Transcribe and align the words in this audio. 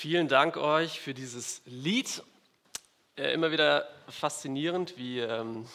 Vielen 0.00 0.28
Dank 0.28 0.56
euch 0.56 0.98
für 0.98 1.12
dieses 1.12 1.60
Lied. 1.66 2.22
Äh, 3.18 3.34
immer 3.34 3.52
wieder 3.52 3.86
faszinierend, 4.08 4.96
wie 4.96 5.20
ähm, 5.20 5.66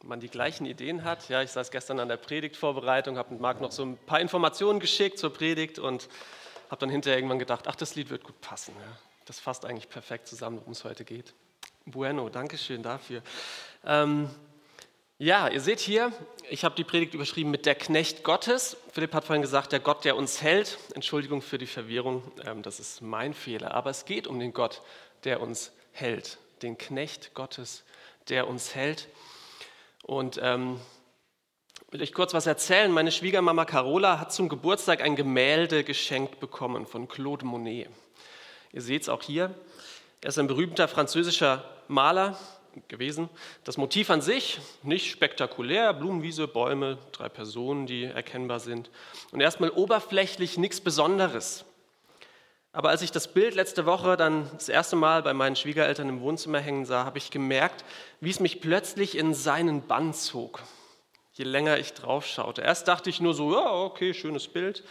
man 0.00 0.20
die 0.20 0.28
gleichen 0.28 0.64
Ideen 0.64 1.02
hat. 1.02 1.28
Ja, 1.28 1.42
ich 1.42 1.50
saß 1.50 1.72
gestern 1.72 1.98
an 1.98 2.06
der 2.06 2.16
Predigtvorbereitung, 2.16 3.18
habe 3.18 3.34
Marc 3.34 3.60
noch 3.60 3.72
so 3.72 3.82
ein 3.82 3.96
paar 3.96 4.20
Informationen 4.20 4.78
geschickt 4.78 5.18
zur 5.18 5.32
Predigt 5.32 5.80
und 5.80 6.08
habe 6.70 6.78
dann 6.78 6.88
hinterher 6.88 7.18
irgendwann 7.18 7.40
gedacht, 7.40 7.66
ach, 7.66 7.74
das 7.74 7.96
Lied 7.96 8.10
wird 8.10 8.22
gut 8.22 8.40
passen. 8.40 8.76
Ja. 8.78 8.96
Das 9.24 9.40
fasst 9.40 9.64
eigentlich 9.64 9.88
perfekt 9.88 10.28
zusammen, 10.28 10.58
worum 10.58 10.70
es 10.70 10.84
heute 10.84 11.04
geht. 11.04 11.34
Bueno, 11.84 12.28
danke 12.28 12.56
schön 12.58 12.84
dafür. 12.84 13.22
Ähm, 13.84 14.30
ja, 15.24 15.48
ihr 15.48 15.62
seht 15.62 15.80
hier, 15.80 16.12
ich 16.50 16.66
habe 16.66 16.74
die 16.74 16.84
Predigt 16.84 17.14
überschrieben 17.14 17.50
mit 17.50 17.64
der 17.64 17.74
Knecht 17.74 18.24
Gottes. 18.24 18.76
Philipp 18.92 19.14
hat 19.14 19.24
vorhin 19.24 19.40
gesagt, 19.40 19.72
der 19.72 19.80
Gott, 19.80 20.04
der 20.04 20.16
uns 20.16 20.42
hält. 20.42 20.76
Entschuldigung 20.94 21.40
für 21.40 21.56
die 21.56 21.66
Verwirrung, 21.66 22.22
ähm, 22.44 22.60
das 22.60 22.78
ist 22.78 23.00
mein 23.00 23.32
Fehler. 23.32 23.72
Aber 23.72 23.88
es 23.88 24.04
geht 24.04 24.26
um 24.26 24.38
den 24.38 24.52
Gott, 24.52 24.82
der 25.24 25.40
uns 25.40 25.72
hält. 25.92 26.36
Den 26.60 26.76
Knecht 26.76 27.32
Gottes, 27.32 27.84
der 28.28 28.46
uns 28.46 28.74
hält. 28.74 29.08
Und 30.02 30.38
ähm, 30.42 30.78
will 31.90 32.02
ich 32.02 32.12
kurz 32.12 32.34
was 32.34 32.46
erzählen. 32.46 32.92
Meine 32.92 33.10
Schwiegermama 33.10 33.64
Carola 33.64 34.20
hat 34.20 34.30
zum 34.30 34.50
Geburtstag 34.50 35.00
ein 35.00 35.16
Gemälde 35.16 35.84
geschenkt 35.84 36.38
bekommen 36.38 36.86
von 36.86 37.08
Claude 37.08 37.46
Monet. 37.46 37.88
Ihr 38.72 38.82
seht 38.82 39.00
es 39.00 39.08
auch 39.08 39.22
hier. 39.22 39.54
Er 40.20 40.28
ist 40.28 40.38
ein 40.38 40.48
berühmter 40.48 40.86
französischer 40.86 41.64
Maler, 41.88 42.38
gewesen. 42.88 43.28
Das 43.64 43.76
Motiv 43.76 44.10
an 44.10 44.20
sich 44.20 44.60
nicht 44.82 45.10
spektakulär, 45.10 45.92
Blumenwiese, 45.92 46.48
Bäume, 46.48 46.98
drei 47.12 47.28
Personen, 47.28 47.86
die 47.86 48.04
erkennbar 48.04 48.60
sind. 48.60 48.90
Und 49.32 49.40
erstmal 49.40 49.70
oberflächlich 49.70 50.58
nichts 50.58 50.80
Besonderes. 50.80 51.64
Aber 52.72 52.88
als 52.88 53.02
ich 53.02 53.12
das 53.12 53.32
Bild 53.32 53.54
letzte 53.54 53.86
Woche 53.86 54.16
dann 54.16 54.50
das 54.52 54.68
erste 54.68 54.96
Mal 54.96 55.22
bei 55.22 55.32
meinen 55.32 55.54
Schwiegereltern 55.54 56.08
im 56.08 56.20
Wohnzimmer 56.20 56.58
hängen 56.58 56.84
sah, 56.84 57.04
habe 57.04 57.18
ich 57.18 57.30
gemerkt, 57.30 57.84
wie 58.20 58.30
es 58.30 58.40
mich 58.40 58.60
plötzlich 58.60 59.16
in 59.16 59.32
seinen 59.32 59.86
Bann 59.86 60.12
zog. 60.12 60.60
Je 61.34 61.44
länger 61.44 61.78
ich 61.78 61.92
drauf 61.92 62.26
schaute. 62.26 62.62
Erst 62.62 62.88
dachte 62.88 63.10
ich 63.10 63.20
nur 63.20 63.34
so, 63.34 63.52
ja, 63.52 63.72
okay, 63.72 64.12
schönes 64.12 64.48
Bild. 64.48 64.82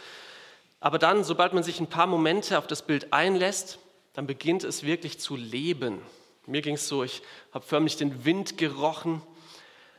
Aber 0.80 0.98
dann, 0.98 1.24
sobald 1.24 1.52
man 1.52 1.62
sich 1.62 1.78
ein 1.78 1.86
paar 1.86 2.06
Momente 2.06 2.58
auf 2.58 2.66
das 2.66 2.82
Bild 2.82 3.12
einlässt, 3.12 3.78
dann 4.14 4.26
beginnt 4.26 4.64
es 4.64 4.82
wirklich 4.82 5.18
zu 5.18 5.36
leben. 5.36 6.00
Mir 6.46 6.62
ging 6.62 6.74
es 6.74 6.88
so, 6.88 7.02
ich 7.04 7.22
habe 7.52 7.64
förmlich 7.64 7.96
den 7.96 8.24
Wind 8.24 8.58
gerochen, 8.58 9.22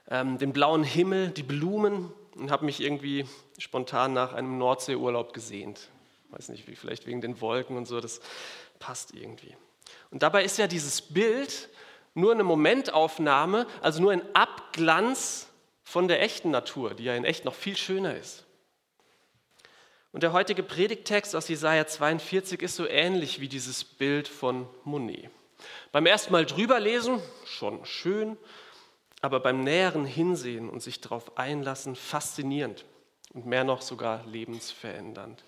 ähm, 0.09 0.37
den 0.37 0.53
blauen 0.53 0.83
Himmel, 0.83 1.29
die 1.29 1.43
Blumen 1.43 2.13
und 2.35 2.51
habe 2.51 2.65
mich 2.65 2.81
irgendwie 2.81 3.25
spontan 3.57 4.13
nach 4.13 4.33
einem 4.33 4.57
Nordseeurlaub 4.57 5.33
gesehnt. 5.33 5.89
Weiß 6.29 6.49
nicht, 6.49 6.67
wie 6.67 6.75
vielleicht 6.75 7.07
wegen 7.07 7.21
den 7.21 7.41
Wolken 7.41 7.77
und 7.77 7.85
so, 7.85 7.99
das 7.99 8.19
passt 8.79 9.13
irgendwie. 9.13 9.55
Und 10.11 10.21
dabei 10.23 10.43
ist 10.43 10.57
ja 10.57 10.67
dieses 10.67 11.01
Bild 11.01 11.69
nur 12.13 12.31
eine 12.31 12.43
Momentaufnahme, 12.43 13.67
also 13.81 14.01
nur 14.01 14.11
ein 14.11 14.21
Abglanz 14.35 15.47
von 15.83 16.07
der 16.07 16.21
echten 16.21 16.51
Natur, 16.51 16.93
die 16.93 17.03
ja 17.05 17.15
in 17.15 17.25
echt 17.25 17.45
noch 17.45 17.53
viel 17.55 17.77
schöner 17.77 18.15
ist. 18.15 18.45
Und 20.11 20.23
der 20.23 20.31
heutige 20.31 20.63
Predigtext 20.63 21.35
aus 21.35 21.49
Jesaja 21.49 21.87
42 21.87 22.61
ist 22.61 22.75
so 22.75 22.87
ähnlich 22.87 23.41
wie 23.41 23.49
dieses 23.49 23.83
Bild 23.83 24.27
von 24.27 24.67
Monet. 24.83 25.29
Beim 25.91 26.05
ersten 26.05 26.31
Mal 26.31 26.45
drüber 26.45 26.79
lesen, 26.79 27.21
schon 27.45 27.85
schön, 27.85 28.37
aber 29.21 29.39
beim 29.39 29.63
näheren 29.63 30.05
Hinsehen 30.05 30.69
und 30.69 30.81
sich 30.81 31.01
darauf 31.01 31.37
einlassen, 31.37 31.95
faszinierend 31.95 32.85
und 33.33 33.45
mehr 33.45 33.63
noch 33.63 33.81
sogar 33.81 34.25
lebensverändernd. 34.25 35.43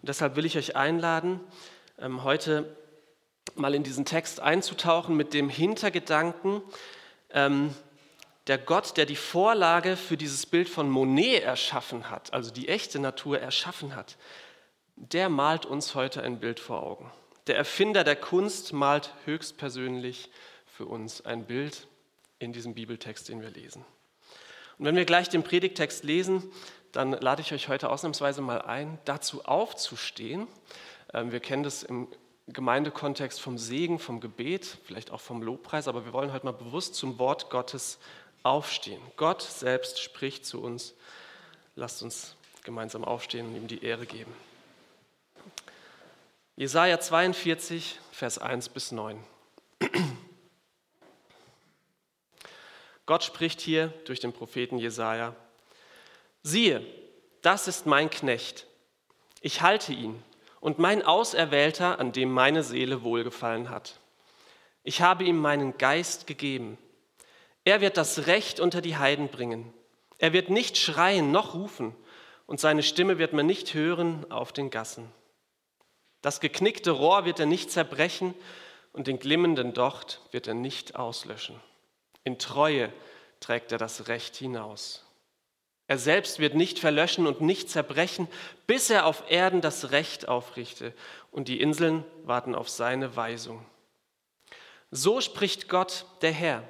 Und 0.00 0.08
deshalb 0.08 0.36
will 0.36 0.44
ich 0.44 0.56
euch 0.56 0.76
einladen, 0.76 1.40
ähm, 1.98 2.24
heute 2.24 2.76
mal 3.54 3.74
in 3.74 3.82
diesen 3.82 4.04
Text 4.04 4.40
einzutauchen 4.40 5.16
mit 5.16 5.34
dem 5.34 5.48
Hintergedanken, 5.48 6.62
ähm, 7.30 7.74
der 8.46 8.58
Gott, 8.58 8.96
der 8.96 9.06
die 9.06 9.16
Vorlage 9.16 9.96
für 9.96 10.16
dieses 10.16 10.46
Bild 10.46 10.68
von 10.68 10.88
Monet 10.88 11.42
erschaffen 11.42 12.10
hat, 12.10 12.32
also 12.32 12.52
die 12.52 12.68
echte 12.68 12.98
Natur 12.98 13.40
erschaffen 13.40 13.96
hat, 13.96 14.16
der 14.94 15.28
malt 15.28 15.66
uns 15.66 15.94
heute 15.94 16.22
ein 16.22 16.38
Bild 16.38 16.60
vor 16.60 16.82
Augen. 16.82 17.10
Der 17.46 17.56
Erfinder 17.56 18.02
der 18.02 18.16
Kunst 18.16 18.72
malt 18.72 19.14
höchstpersönlich 19.24 20.30
für 20.66 20.86
uns 20.86 21.24
ein 21.24 21.44
Bild 21.44 21.86
in 22.38 22.52
diesem 22.52 22.74
Bibeltext, 22.74 23.28
den 23.28 23.40
wir 23.40 23.50
lesen. 23.50 23.84
Und 24.78 24.84
wenn 24.84 24.96
wir 24.96 25.04
gleich 25.04 25.28
den 25.28 25.42
Predigtext 25.42 26.02
lesen, 26.04 26.42
dann 26.92 27.12
lade 27.12 27.42
ich 27.42 27.52
euch 27.52 27.68
heute 27.68 27.88
ausnahmsweise 27.90 28.42
mal 28.42 28.62
ein, 28.62 28.98
dazu 29.04 29.44
aufzustehen. 29.44 30.48
Ähm, 31.14 31.30
wir 31.30 31.40
kennen 31.40 31.62
das 31.62 31.82
im 31.82 32.08
Gemeindekontext 32.48 33.40
vom 33.40 33.58
Segen, 33.58 33.98
vom 33.98 34.20
Gebet, 34.20 34.78
vielleicht 34.84 35.10
auch 35.10 35.20
vom 35.20 35.42
Lobpreis, 35.42 35.88
aber 35.88 36.04
wir 36.04 36.12
wollen 36.12 36.32
heute 36.32 36.46
mal 36.46 36.52
bewusst 36.52 36.94
zum 36.94 37.18
Wort 37.18 37.50
Gottes 37.50 37.98
aufstehen. 38.42 39.00
Gott 39.16 39.42
selbst 39.42 40.00
spricht 40.00 40.46
zu 40.46 40.62
uns. 40.62 40.94
Lasst 41.74 42.02
uns 42.02 42.36
gemeinsam 42.64 43.04
aufstehen 43.04 43.46
und 43.46 43.56
ihm 43.56 43.68
die 43.68 43.84
Ehre 43.84 44.06
geben. 44.06 44.32
Jesaja 46.58 46.98
42, 46.98 48.00
Vers 48.12 48.38
1 48.38 48.70
bis 48.70 48.90
9. 48.90 49.22
Gott 53.04 53.24
spricht 53.24 53.60
hier 53.60 53.88
durch 54.06 54.20
den 54.20 54.32
Propheten 54.32 54.78
Jesaja: 54.78 55.36
Siehe, 56.42 56.82
das 57.42 57.68
ist 57.68 57.84
mein 57.84 58.08
Knecht. 58.08 58.66
Ich 59.42 59.60
halte 59.60 59.92
ihn 59.92 60.22
und 60.60 60.78
mein 60.78 61.02
Auserwählter, 61.02 62.00
an 62.00 62.12
dem 62.12 62.32
meine 62.32 62.62
Seele 62.62 63.02
wohlgefallen 63.02 63.68
hat. 63.68 64.00
Ich 64.82 65.02
habe 65.02 65.24
ihm 65.24 65.36
meinen 65.36 65.76
Geist 65.76 66.26
gegeben. 66.26 66.78
Er 67.64 67.82
wird 67.82 67.98
das 67.98 68.28
Recht 68.28 68.60
unter 68.60 68.80
die 68.80 68.96
Heiden 68.96 69.28
bringen. 69.28 69.74
Er 70.16 70.32
wird 70.32 70.48
nicht 70.48 70.78
schreien 70.78 71.32
noch 71.32 71.52
rufen, 71.52 71.94
und 72.46 72.60
seine 72.60 72.82
Stimme 72.82 73.18
wird 73.18 73.34
man 73.34 73.44
nicht 73.44 73.74
hören 73.74 74.24
auf 74.30 74.54
den 74.54 74.70
Gassen. 74.70 75.12
Das 76.26 76.40
geknickte 76.40 76.90
Rohr 76.90 77.24
wird 77.24 77.38
er 77.38 77.46
nicht 77.46 77.70
zerbrechen 77.70 78.34
und 78.92 79.06
den 79.06 79.20
glimmenden 79.20 79.74
Docht 79.74 80.20
wird 80.32 80.48
er 80.48 80.54
nicht 80.54 80.96
auslöschen. 80.96 81.54
In 82.24 82.36
Treue 82.40 82.92
trägt 83.38 83.70
er 83.70 83.78
das 83.78 84.08
Recht 84.08 84.34
hinaus. 84.34 85.04
Er 85.86 85.98
selbst 85.98 86.40
wird 86.40 86.56
nicht 86.56 86.80
verlöschen 86.80 87.28
und 87.28 87.42
nicht 87.42 87.70
zerbrechen, 87.70 88.26
bis 88.66 88.90
er 88.90 89.06
auf 89.06 89.22
Erden 89.30 89.60
das 89.60 89.92
Recht 89.92 90.26
aufrichte 90.26 90.92
und 91.30 91.46
die 91.46 91.60
Inseln 91.60 92.02
warten 92.24 92.56
auf 92.56 92.68
seine 92.68 93.14
Weisung. 93.14 93.64
So 94.90 95.20
spricht 95.20 95.68
Gott, 95.68 96.06
der 96.22 96.32
Herr, 96.32 96.64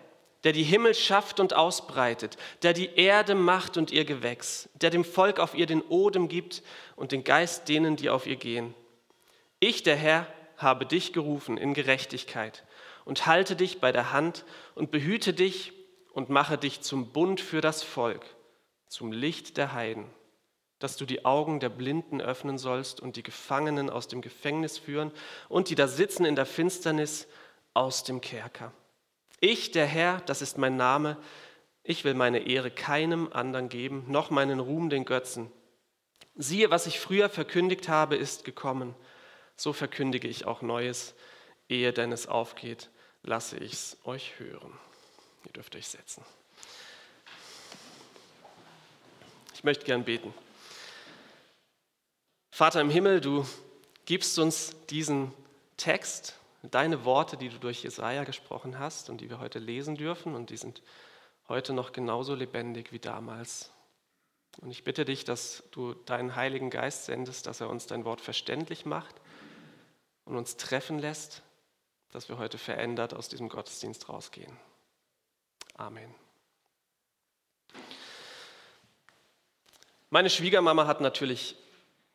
der 0.44 0.52
die 0.52 0.64
Himmel 0.64 0.94
schafft 0.94 1.40
und 1.40 1.54
ausbreitet, 1.54 2.36
der 2.60 2.74
die 2.74 2.94
Erde 2.96 3.34
macht 3.34 3.78
und 3.78 3.90
ihr 3.90 4.04
Gewächs, 4.04 4.68
der 4.74 4.90
dem 4.90 5.02
Volk 5.02 5.40
auf 5.40 5.54
ihr 5.54 5.64
den 5.64 5.80
Odem 5.80 6.28
gibt 6.28 6.62
und 6.94 7.10
den 7.10 7.24
Geist 7.24 7.70
denen, 7.70 7.96
die 7.96 8.10
auf 8.10 8.26
ihr 8.26 8.36
gehen 8.36 8.74
ich, 9.60 9.82
der 9.82 9.96
Herr, 9.96 10.26
habe 10.56 10.86
dich 10.86 11.12
gerufen 11.12 11.56
in 11.56 11.74
Gerechtigkeit 11.74 12.64
und 13.04 13.26
halte 13.26 13.56
dich 13.56 13.80
bei 13.80 13.92
der 13.92 14.12
Hand 14.12 14.44
und 14.74 14.90
behüte 14.90 15.32
dich 15.32 15.72
und 16.12 16.30
mache 16.30 16.58
dich 16.58 16.80
zum 16.80 17.12
Bund 17.12 17.40
für 17.40 17.60
das 17.60 17.82
Volk, 17.82 18.24
zum 18.88 19.12
Licht 19.12 19.56
der 19.56 19.72
Heiden, 19.72 20.06
dass 20.78 20.96
du 20.96 21.04
die 21.04 21.24
Augen 21.24 21.60
der 21.60 21.68
Blinden 21.68 22.20
öffnen 22.20 22.58
sollst 22.58 23.00
und 23.00 23.16
die 23.16 23.22
Gefangenen 23.22 23.90
aus 23.90 24.08
dem 24.08 24.22
Gefängnis 24.22 24.78
führen 24.78 25.12
und 25.48 25.68
die 25.68 25.74
da 25.74 25.88
sitzen 25.88 26.24
in 26.24 26.36
der 26.36 26.46
Finsternis 26.46 27.26
aus 27.74 28.04
dem 28.04 28.20
Kerker. 28.20 28.72
Ich, 29.40 29.70
der 29.72 29.86
Herr, 29.86 30.22
das 30.24 30.40
ist 30.40 30.56
mein 30.56 30.76
Name, 30.76 31.18
ich 31.82 32.04
will 32.04 32.14
meine 32.14 32.38
Ehre 32.38 32.70
keinem 32.70 33.30
anderen 33.32 33.68
geben, 33.68 34.04
noch 34.08 34.30
meinen 34.30 34.58
Ruhm 34.58 34.88
den 34.88 35.04
Götzen. 35.04 35.52
Siehe, 36.34 36.70
was 36.70 36.86
ich 36.86 36.98
früher 36.98 37.28
verkündigt 37.28 37.88
habe, 37.88 38.16
ist 38.16 38.44
gekommen 38.44 38.94
so 39.56 39.72
verkündige 39.72 40.28
ich 40.28 40.44
auch 40.44 40.62
Neues, 40.62 41.14
ehe 41.68 41.92
denn 41.92 42.12
es 42.12 42.26
aufgeht, 42.26 42.90
lasse 43.22 43.56
ich 43.56 43.72
es 43.72 43.98
euch 44.04 44.38
hören. 44.38 44.72
Ihr 45.44 45.52
dürft 45.52 45.74
euch 45.74 45.88
setzen. 45.88 46.24
Ich 49.54 49.64
möchte 49.64 49.84
gern 49.84 50.04
beten. 50.04 50.32
Vater 52.50 52.80
im 52.80 52.90
Himmel, 52.90 53.20
du 53.20 53.46
gibst 54.04 54.38
uns 54.38 54.76
diesen 54.88 55.32
Text, 55.76 56.38
deine 56.62 57.04
Worte, 57.04 57.36
die 57.36 57.48
du 57.48 57.58
durch 57.58 57.82
Jesaja 57.82 58.24
gesprochen 58.24 58.78
hast 58.78 59.10
und 59.10 59.20
die 59.20 59.30
wir 59.30 59.40
heute 59.40 59.58
lesen 59.58 59.96
dürfen, 59.96 60.34
und 60.34 60.50
die 60.50 60.56
sind 60.56 60.82
heute 61.48 61.72
noch 61.72 61.92
genauso 61.92 62.34
lebendig 62.34 62.92
wie 62.92 62.98
damals. 62.98 63.70
Und 64.60 64.70
ich 64.70 64.84
bitte 64.84 65.04
dich, 65.04 65.24
dass 65.24 65.64
du 65.70 65.94
deinen 65.94 66.34
Heiligen 66.34 66.70
Geist 66.70 67.04
sendest, 67.04 67.46
dass 67.46 67.60
er 67.60 67.68
uns 67.68 67.86
dein 67.86 68.04
Wort 68.04 68.20
verständlich 68.20 68.86
macht 68.86 69.14
und 70.26 70.36
uns 70.36 70.56
treffen 70.56 70.98
lässt, 70.98 71.42
dass 72.12 72.28
wir 72.28 72.36
heute 72.36 72.58
verändert 72.58 73.14
aus 73.14 73.28
diesem 73.28 73.48
Gottesdienst 73.48 74.08
rausgehen. 74.08 74.54
Amen. 75.76 76.14
Meine 80.10 80.30
Schwiegermama 80.30 80.86
hat 80.86 81.00
natürlich 81.00 81.56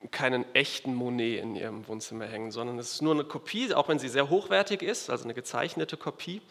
keinen 0.10 0.46
echten 0.56 0.96
Monet 0.96 1.42
in 1.42 1.56
ihrem 1.56 1.88
Wohnzimmer 1.88 2.26
hängen, 2.26 2.52
sondern 2.52 2.80
es 2.80 2.94
ist 2.94 3.02
nur 3.02 3.14
eine 3.14 3.24
Kopie, 3.24 3.74
auch 3.74 3.88
wenn 3.88 4.00
sie 4.00 4.10
sehr 4.10 4.30
hochwertig 4.30 4.82
ist, 4.82 5.10
also 5.10 5.26
eine 5.26 5.34
gezeichnete 5.34 5.98
Kopie. 5.98 6.42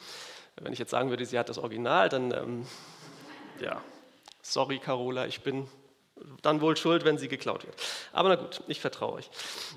Wenn 0.57 0.73
ich 0.73 0.79
jetzt 0.79 0.91
sagen 0.91 1.11
würde, 1.11 1.25
sie 1.25 1.39
hat 1.39 1.49
das 1.49 1.59
Original, 1.59 2.09
dann 2.09 2.33
ähm, 2.33 2.67
ja, 3.61 3.83
sorry 4.43 4.79
Carola, 4.79 5.27
ich 5.27 5.41
bin 5.41 5.69
dann 6.43 6.61
wohl 6.61 6.77
schuld, 6.77 7.05
wenn 7.05 7.19
sie 7.19 7.29
geklaut 7.29 7.67
wird. 7.67 7.75
Aber 8.13 8.29
na 8.29 8.37
gut, 8.37 8.63
ich 8.69 8.81
vertraue 8.81 9.15
euch. 9.15 9.31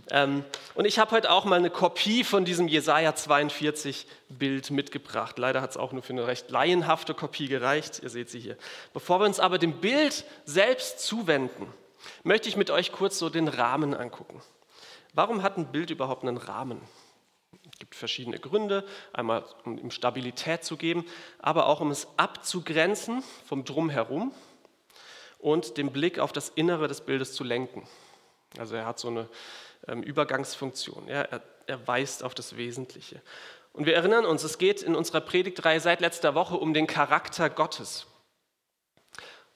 Ähm, 0.09 0.43
und 0.75 0.85
ich 0.85 0.99
habe 0.99 1.11
heute 1.11 1.31
auch 1.31 1.45
mal 1.45 1.57
eine 1.57 1.69
Kopie 1.69 2.23
von 2.23 2.45
diesem 2.45 2.67
Jesaja 2.67 3.15
42 3.15 4.07
Bild 4.29 4.71
mitgebracht. 4.71 5.37
Leider 5.37 5.61
hat 5.61 5.71
es 5.71 5.77
auch 5.77 5.91
nur 5.91 6.01
für 6.01 6.13
eine 6.13 6.27
recht 6.27 6.49
laienhafte 6.49 7.13
Kopie 7.13 7.47
gereicht. 7.47 8.01
Ihr 8.01 8.09
seht 8.09 8.29
sie 8.29 8.39
hier. 8.39 8.57
Bevor 8.93 9.19
wir 9.19 9.25
uns 9.25 9.39
aber 9.39 9.57
dem 9.57 9.79
Bild 9.79 10.25
selbst 10.45 10.99
zuwenden, 10.99 11.67
möchte 12.23 12.49
ich 12.49 12.57
mit 12.57 12.69
euch 12.69 12.91
kurz 12.91 13.19
so 13.19 13.29
den 13.29 13.47
Rahmen 13.47 13.93
angucken. 13.93 14.41
Warum 15.13 15.43
hat 15.43 15.57
ein 15.57 15.71
Bild 15.71 15.89
überhaupt 15.89 16.23
einen 16.23 16.37
Rahmen? 16.37 16.81
Es 17.71 17.79
gibt 17.79 17.95
verschiedene 17.95 18.39
Gründe. 18.39 18.83
Einmal, 19.13 19.43
um 19.65 19.77
ihm 19.77 19.91
Stabilität 19.91 20.63
zu 20.63 20.77
geben, 20.77 21.05
aber 21.39 21.67
auch 21.67 21.81
um 21.81 21.91
es 21.91 22.07
abzugrenzen 22.17 23.23
vom 23.45 23.63
Drumherum 23.65 24.33
und 25.43 25.77
den 25.77 25.91
Blick 25.91 26.19
auf 26.19 26.31
das 26.31 26.49
Innere 26.49 26.87
des 26.87 27.01
Bildes 27.01 27.33
zu 27.33 27.43
lenken. 27.43 27.87
Also 28.57 28.75
er 28.75 28.85
hat 28.85 28.97
so 28.97 29.09
eine 29.09 29.27
ähm, 29.87 30.01
Übergangsfunktion. 30.01 31.07
Ja? 31.07 31.21
Er, 31.21 31.41
er 31.67 31.87
weist 31.87 32.23
auf 32.23 32.33
das 32.33 32.55
Wesentliche. 32.55 33.21
Und 33.73 33.85
wir 33.85 33.95
erinnern 33.95 34.25
uns, 34.25 34.43
es 34.43 34.57
geht 34.57 34.81
in 34.81 34.95
unserer 34.95 35.21
Predigtreihe 35.21 35.79
seit 35.79 35.99
letzter 35.99 36.33
Woche 36.33 36.55
um 36.55 36.73
den 36.73 36.87
Charakter 36.87 37.49
Gottes. 37.49 38.05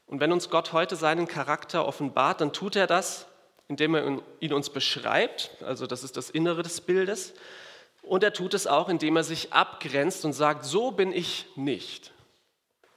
Und 0.07 0.19
wenn 0.19 0.31
uns 0.31 0.49
Gott 0.49 0.73
heute 0.73 0.95
seinen 0.95 1.27
Charakter 1.27 1.85
offenbart, 1.85 2.41
dann 2.41 2.53
tut 2.53 2.75
er 2.75 2.87
das, 2.87 3.27
indem 3.67 3.95
er 3.95 4.21
ihn 4.39 4.53
uns 4.53 4.69
beschreibt, 4.69 5.51
also 5.61 5.87
das 5.87 6.03
ist 6.03 6.17
das 6.17 6.29
Innere 6.29 6.63
des 6.63 6.81
Bildes, 6.81 7.33
und 8.01 8.23
er 8.23 8.33
tut 8.33 8.53
es 8.53 8.67
auch, 8.67 8.87
indem 8.87 9.17
er 9.17 9.23
sich 9.23 9.51
abgrenzt 9.51 10.23
und 10.23 10.33
sagt, 10.33 10.63
so 10.63 10.91
bin 10.91 11.11
ich 11.11 11.45
nicht. 11.55 12.13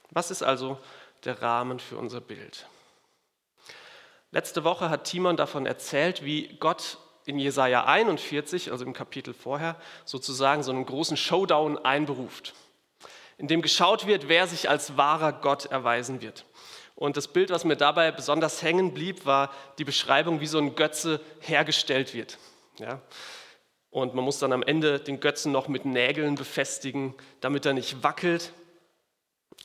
Was 0.09 0.31
ist 0.31 0.41
also 0.41 0.77
der 1.25 1.41
Rahmen 1.41 1.79
für 1.79 1.97
unser 1.97 2.21
Bild? 2.21 2.65
Letzte 4.31 4.63
Woche 4.63 4.89
hat 4.89 5.03
Timon 5.03 5.35
davon 5.35 5.65
erzählt, 5.65 6.23
wie 6.23 6.55
Gott 6.59 6.97
in 7.25 7.37
Jesaja 7.37 7.85
41, 7.85 8.71
also 8.71 8.85
im 8.85 8.93
Kapitel 8.93 9.33
vorher, 9.33 9.75
sozusagen 10.05 10.63
so 10.63 10.71
einen 10.71 10.85
großen 10.85 11.17
Showdown 11.17 11.77
einberuft, 11.77 12.53
in 13.37 13.47
dem 13.47 13.61
geschaut 13.61 14.07
wird, 14.07 14.29
wer 14.29 14.47
sich 14.47 14.69
als 14.69 14.95
wahrer 14.97 15.33
Gott 15.33 15.65
erweisen 15.65 16.21
wird. 16.21 16.45
Und 16.95 17.17
das 17.17 17.27
Bild, 17.27 17.49
was 17.49 17.65
mir 17.65 17.75
dabei 17.75 18.11
besonders 18.11 18.61
hängen 18.61 18.93
blieb, 18.93 19.25
war 19.25 19.51
die 19.77 19.83
Beschreibung, 19.83 20.39
wie 20.39 20.47
so 20.47 20.59
ein 20.59 20.75
Götze 20.75 21.19
hergestellt 21.39 22.13
wird. 22.13 22.37
Ja? 22.77 23.01
Und 23.89 24.13
man 24.13 24.23
muss 24.23 24.39
dann 24.39 24.53
am 24.53 24.63
Ende 24.63 24.99
den 24.99 25.19
Götzen 25.19 25.51
noch 25.51 25.67
mit 25.67 25.83
Nägeln 25.83 26.35
befestigen, 26.35 27.15
damit 27.41 27.65
er 27.65 27.73
nicht 27.73 28.03
wackelt. 28.03 28.53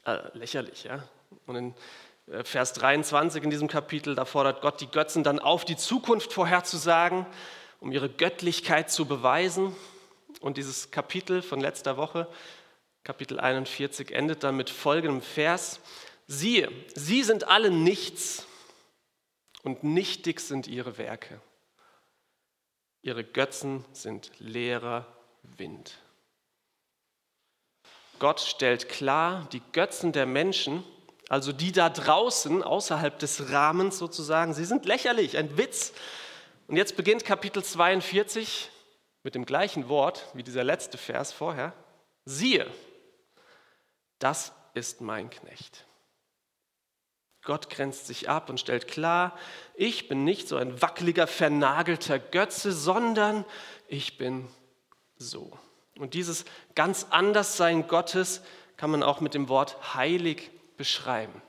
Äh, 0.05 0.19
lächerlich, 0.33 0.85
ja. 0.85 1.05
Und 1.47 1.57
in 1.57 1.75
Vers 2.43 2.73
23 2.73 3.45
in 3.45 3.51
diesem 3.51 3.69
Kapitel, 3.69 4.17
da 4.17 4.25
fordert 4.25 4.61
Gott 4.61 4.81
die 4.81 4.91
Götzen 4.91 5.23
dann 5.23 5.39
auf, 5.39 5.65
die 5.65 5.77
Zukunft 5.77 6.33
vorherzusagen, 6.33 7.25
um 7.79 7.93
ihre 7.93 8.09
Göttlichkeit 8.09 8.91
zu 8.91 9.07
beweisen. 9.07 9.77
Und 10.41 10.57
dieses 10.57 10.91
Kapitel 10.91 11.41
von 11.41 11.61
letzter 11.61 11.97
Woche, 11.97 12.27
Kapitel 13.05 13.39
41, 13.39 14.11
endet 14.11 14.43
dann 14.43 14.57
mit 14.57 14.71
folgendem 14.71 15.23
Vers. 15.23 15.81
Siehe, 16.27 16.73
sie 16.95 17.23
sind 17.23 17.47
alle 17.47 17.71
nichts 17.71 18.45
und 19.63 19.85
nichtig 19.85 20.41
sind 20.41 20.67
ihre 20.67 20.99
Werke. 20.99 21.41
Ihre 23.03 23.23
Götzen 23.23 23.85
sind 23.93 24.33
leerer 24.41 25.07
Wind. 25.45 25.97
Gott 28.19 28.41
stellt 28.41 28.89
klar, 28.89 29.49
die 29.53 29.63
Götzen 29.73 30.11
der 30.11 30.27
Menschen 30.27 30.83
also 31.29 31.53
die 31.53 31.73
da 31.73 31.89
draußen, 31.89 32.63
außerhalb 32.63 33.19
des 33.19 33.51
Rahmens 33.51 33.99
sozusagen, 33.99 34.55
sie 34.55 34.65
sind 34.65 34.87
lächerlich, 34.87 35.37
ein 35.37 35.57
Witz. 35.59 35.93
Und 36.69 36.77
jetzt 36.77 36.97
beginnt 36.97 37.25
Kapitel 37.25 37.65
42 37.65 38.71
mit 39.23 39.35
dem 39.35 39.45
gleichen 39.45 39.89
Wort 39.89 40.27
wie 40.35 40.43
dieser 40.43 40.63
letzte 40.63 40.99
Vers 40.99 41.33
vorher. 41.33 41.73
Siehe, 42.25 42.71
das 44.19 44.53
ist 44.75 45.01
mein 45.01 45.31
Knecht. 45.31 45.85
Gott 47.43 47.71
grenzt 47.71 48.07
sich 48.07 48.29
ab 48.29 48.51
und 48.51 48.59
stellt 48.59 48.89
klar, 48.89 49.37
ich 49.75 50.09
bin 50.09 50.25
nicht 50.25 50.49
so 50.49 50.57
ein 50.57 50.83
wackeliger, 50.83 51.27
vernagelter 51.27 52.19
Götze, 52.19 52.73
sondern 52.73 53.45
ich 53.89 54.19
bin 54.19 54.49
so. 55.17 55.57
Und 55.97 56.15
dieses 56.15 56.45
ganz 56.75 57.07
Anderssein 57.11 57.87
Gottes 57.87 58.43
kann 58.77 58.91
man 58.91 59.03
auch 59.03 59.21
mit 59.21 59.35
dem 59.35 59.49
Wort 59.49 59.95
heilig 59.95 60.51
beschreiben. 60.77 61.43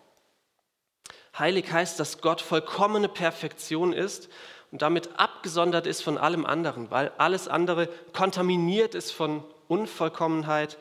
Heilig 1.37 1.71
heißt, 1.71 1.99
dass 1.99 2.21
Gott 2.21 2.41
vollkommene 2.41 3.09
Perfektion 3.09 3.93
ist 3.93 4.29
und 4.71 4.81
damit 4.81 5.19
abgesondert 5.19 5.85
ist 5.85 6.01
von 6.01 6.17
allem 6.17 6.45
anderen, 6.45 6.89
weil 6.91 7.11
alles 7.17 7.47
andere 7.47 7.87
kontaminiert 8.13 8.95
ist 8.95 9.11
von 9.11 9.43
Unvollkommenheit 9.67 10.77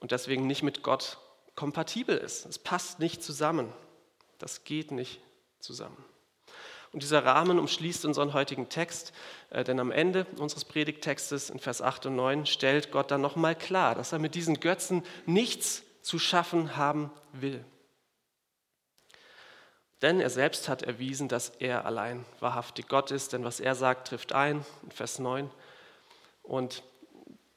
und 0.00 0.10
deswegen 0.12 0.46
nicht 0.46 0.62
mit 0.62 0.82
Gott 0.82 1.18
kompatibel 1.54 2.16
ist. 2.16 2.46
Es 2.46 2.58
passt 2.58 3.00
nicht 3.00 3.22
zusammen. 3.22 3.72
Das 4.38 4.64
geht 4.64 4.90
nicht 4.92 5.20
zusammen. 5.58 6.04
Und 6.92 7.02
dieser 7.02 7.24
Rahmen 7.24 7.58
umschließt 7.58 8.04
unseren 8.06 8.32
heutigen 8.32 8.68
Text, 8.68 9.12
äh, 9.50 9.62
denn 9.62 9.78
am 9.78 9.90
Ende 9.90 10.26
unseres 10.38 10.64
Predigttextes 10.64 11.50
in 11.50 11.58
Vers 11.58 11.82
8 11.82 12.06
und 12.06 12.16
9 12.16 12.46
stellt 12.46 12.90
Gott 12.90 13.10
dann 13.10 13.20
nochmal 13.20 13.54
klar, 13.54 13.94
dass 13.94 14.12
er 14.12 14.18
mit 14.18 14.34
diesen 14.34 14.60
Götzen 14.60 15.02
nichts 15.26 15.82
zu 16.08 16.18
schaffen 16.18 16.74
haben 16.78 17.10
will. 17.32 17.62
Denn 20.00 20.20
er 20.20 20.30
selbst 20.30 20.66
hat 20.66 20.82
erwiesen, 20.82 21.28
dass 21.28 21.50
er 21.50 21.84
allein 21.84 22.24
wahrhaftig 22.40 22.88
Gott 22.88 23.10
ist, 23.10 23.34
denn 23.34 23.44
was 23.44 23.60
er 23.60 23.74
sagt, 23.74 24.08
trifft 24.08 24.32
ein, 24.32 24.64
in 24.84 24.90
Vers 24.90 25.18
9. 25.18 25.50
Und 26.42 26.82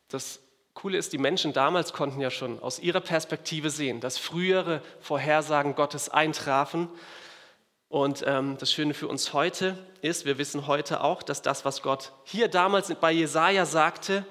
das 0.09 0.42
Coole 0.74 0.98
ist, 0.98 1.13
die 1.13 1.18
Menschen 1.18 1.53
damals 1.53 1.94
konnten 1.94 2.19
ja 2.19 2.30
schon 2.30 2.59
aus 2.59 2.80
ihrer 2.80 3.00
Perspektive 3.00 3.69
sehen, 3.69 4.01
dass 4.01 4.18
frühere 4.18 4.81
Vorhersagen 5.00 5.74
Gottes 5.74 6.09
eintrafen. 6.09 6.89
Und 7.88 8.21
ähm, 8.27 8.57
das 8.57 8.74
Schöne 8.74 8.94
für 8.94 9.07
uns 9.07 9.31
heute 9.31 9.77
ist, 10.01 10.25
wir 10.25 10.38
wissen 10.38 10.68
heute 10.68 11.01
auch, 11.06 11.24
dass 11.24 11.42
das, 11.42 11.63
was 11.63 11.81
Gott 11.81 12.12
hier 12.25 12.50
damals 12.50 12.94
bei 12.95 13.13
Jesaja 13.13 13.65
sagte, 13.65 14.25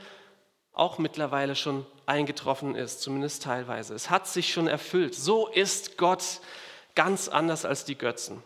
auch 0.72 0.98
mittlerweile 0.98 1.56
schon 1.56 1.86
eingetroffen 2.10 2.74
ist, 2.74 3.00
zumindest 3.00 3.44
teilweise. 3.44 3.94
Es 3.94 4.10
hat 4.10 4.26
sich 4.26 4.52
schon 4.52 4.66
erfüllt. 4.66 5.14
So 5.14 5.46
ist 5.46 5.96
Gott 5.96 6.40
ganz 6.94 7.28
anders 7.28 7.64
als 7.64 7.84
die 7.84 7.96
Götzen. 7.96 8.42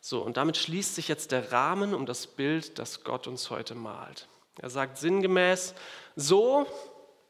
So, 0.00 0.20
und 0.20 0.36
damit 0.36 0.56
schließt 0.56 0.94
sich 0.94 1.08
jetzt 1.08 1.32
der 1.32 1.50
Rahmen 1.50 1.94
um 1.94 2.06
das 2.06 2.26
Bild, 2.26 2.78
das 2.78 3.04
Gott 3.04 3.26
uns 3.26 3.50
heute 3.50 3.74
malt. 3.74 4.28
Er 4.60 4.70
sagt 4.70 4.98
sinngemäß, 4.98 5.74
so 6.16 6.66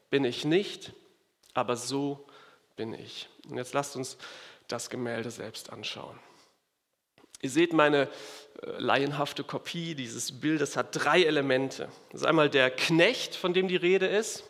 bin 0.09 0.25
ich 0.25 0.45
nicht, 0.45 0.93
aber 1.53 1.75
so 1.75 2.25
bin 2.75 2.93
ich. 2.93 3.29
Und 3.49 3.57
jetzt 3.57 3.73
lasst 3.73 3.95
uns 3.95 4.17
das 4.67 4.89
Gemälde 4.89 5.31
selbst 5.31 5.71
anschauen. 5.71 6.19
Ihr 7.41 7.49
seht 7.49 7.71
meine 7.71 8.03
äh, 8.61 8.71
laienhafte 8.77 9.45
Kopie 9.45 9.95
dieses 9.95 10.41
Bildes 10.41 10.75
hat 10.75 10.89
drei 10.91 11.23
Elemente. 11.23 11.87
Das 12.11 12.21
ist 12.21 12.27
einmal 12.27 12.49
der 12.49 12.69
Knecht, 12.69 13.35
von 13.35 13.53
dem 13.53 13.69
die 13.69 13.77
Rede 13.77 14.07
ist. 14.07 14.43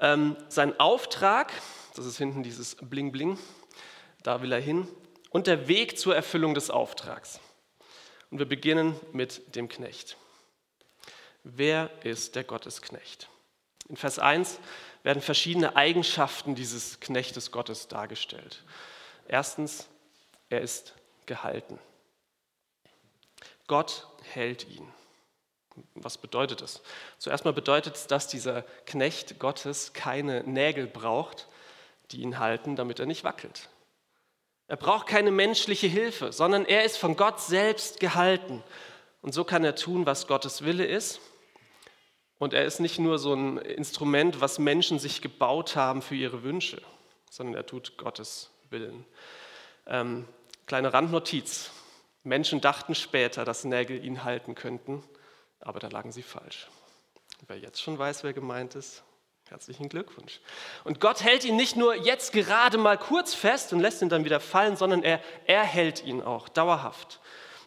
Ähm, 0.00 0.36
sein 0.48 0.78
Auftrag, 0.78 1.52
das 1.94 2.06
ist 2.06 2.18
hinten 2.18 2.42
dieses 2.42 2.76
Bling 2.76 3.12
Bling, 3.12 3.38
da 4.22 4.42
will 4.42 4.52
er 4.52 4.60
hin, 4.60 4.88
und 5.30 5.46
der 5.46 5.68
Weg 5.68 5.98
zur 5.98 6.14
Erfüllung 6.14 6.54
des 6.54 6.70
Auftrags. 6.70 7.40
Und 8.30 8.38
wir 8.38 8.46
beginnen 8.46 8.98
mit 9.12 9.54
dem 9.56 9.68
Knecht. 9.68 10.16
Wer 11.44 11.90
ist 12.04 12.34
der 12.34 12.44
Gottesknecht? 12.44 13.28
In 13.88 13.96
Vers 13.96 14.18
1 14.18 14.58
werden 15.02 15.22
verschiedene 15.22 15.76
Eigenschaften 15.76 16.54
dieses 16.54 17.00
Knechtes 17.00 17.50
Gottes 17.50 17.88
dargestellt. 17.88 18.62
Erstens, 19.26 19.88
er 20.50 20.60
ist 20.60 20.94
gehalten. 21.26 21.78
Gott 23.66 24.06
hält 24.32 24.68
ihn. 24.68 24.86
Was 25.94 26.18
bedeutet 26.18 26.60
das? 26.60 26.82
Zuerst 27.18 27.44
mal 27.44 27.52
bedeutet 27.52 27.96
es, 27.96 28.06
dass 28.06 28.28
dieser 28.28 28.62
Knecht 28.86 29.38
Gottes 29.38 29.92
keine 29.92 30.42
Nägel 30.44 30.86
braucht, 30.86 31.48
die 32.10 32.20
ihn 32.22 32.38
halten, 32.38 32.76
damit 32.76 33.00
er 33.00 33.06
nicht 33.06 33.24
wackelt. 33.24 33.68
Er 34.66 34.76
braucht 34.76 35.06
keine 35.06 35.30
menschliche 35.30 35.86
Hilfe, 35.86 36.32
sondern 36.32 36.64
er 36.64 36.84
ist 36.84 36.98
von 36.98 37.16
Gott 37.16 37.40
selbst 37.40 38.00
gehalten. 38.00 38.62
Und 39.22 39.32
so 39.32 39.44
kann 39.44 39.64
er 39.64 39.74
tun, 39.74 40.06
was 40.06 40.26
Gottes 40.26 40.62
Wille 40.64 40.84
ist. 40.84 41.20
Und 42.38 42.54
er 42.54 42.64
ist 42.64 42.78
nicht 42.78 42.98
nur 42.98 43.18
so 43.18 43.34
ein 43.34 43.58
Instrument, 43.58 44.40
was 44.40 44.58
Menschen 44.58 44.98
sich 44.98 45.22
gebaut 45.22 45.74
haben 45.74 46.02
für 46.02 46.14
ihre 46.14 46.42
Wünsche, 46.42 46.80
sondern 47.30 47.56
er 47.56 47.66
tut 47.66 47.96
Gottes 47.96 48.50
Willen. 48.70 49.04
Ähm, 49.86 50.28
kleine 50.66 50.92
Randnotiz. 50.92 51.70
Menschen 52.22 52.60
dachten 52.60 52.94
später, 52.94 53.44
dass 53.44 53.64
Nägel 53.64 54.04
ihn 54.04 54.22
halten 54.22 54.54
könnten, 54.54 55.02
aber 55.60 55.80
da 55.80 55.88
lagen 55.88 56.12
sie 56.12 56.22
falsch. 56.22 56.68
Wer 57.46 57.58
jetzt 57.58 57.80
schon 57.80 57.98
weiß, 57.98 58.24
wer 58.24 58.32
gemeint 58.32 58.74
ist, 58.74 59.02
herzlichen 59.48 59.88
Glückwunsch. 59.88 60.40
Und 60.84 61.00
Gott 61.00 61.22
hält 61.22 61.44
ihn 61.44 61.56
nicht 61.56 61.76
nur 61.76 61.94
jetzt 61.94 62.32
gerade 62.32 62.78
mal 62.78 62.98
kurz 62.98 63.34
fest 63.34 63.72
und 63.72 63.80
lässt 63.80 64.02
ihn 64.02 64.08
dann 64.08 64.24
wieder 64.24 64.40
fallen, 64.40 64.76
sondern 64.76 65.02
er, 65.02 65.20
er 65.46 65.62
hält 65.62 66.04
ihn 66.04 66.22
auch 66.22 66.48
dauerhaft. 66.48 67.20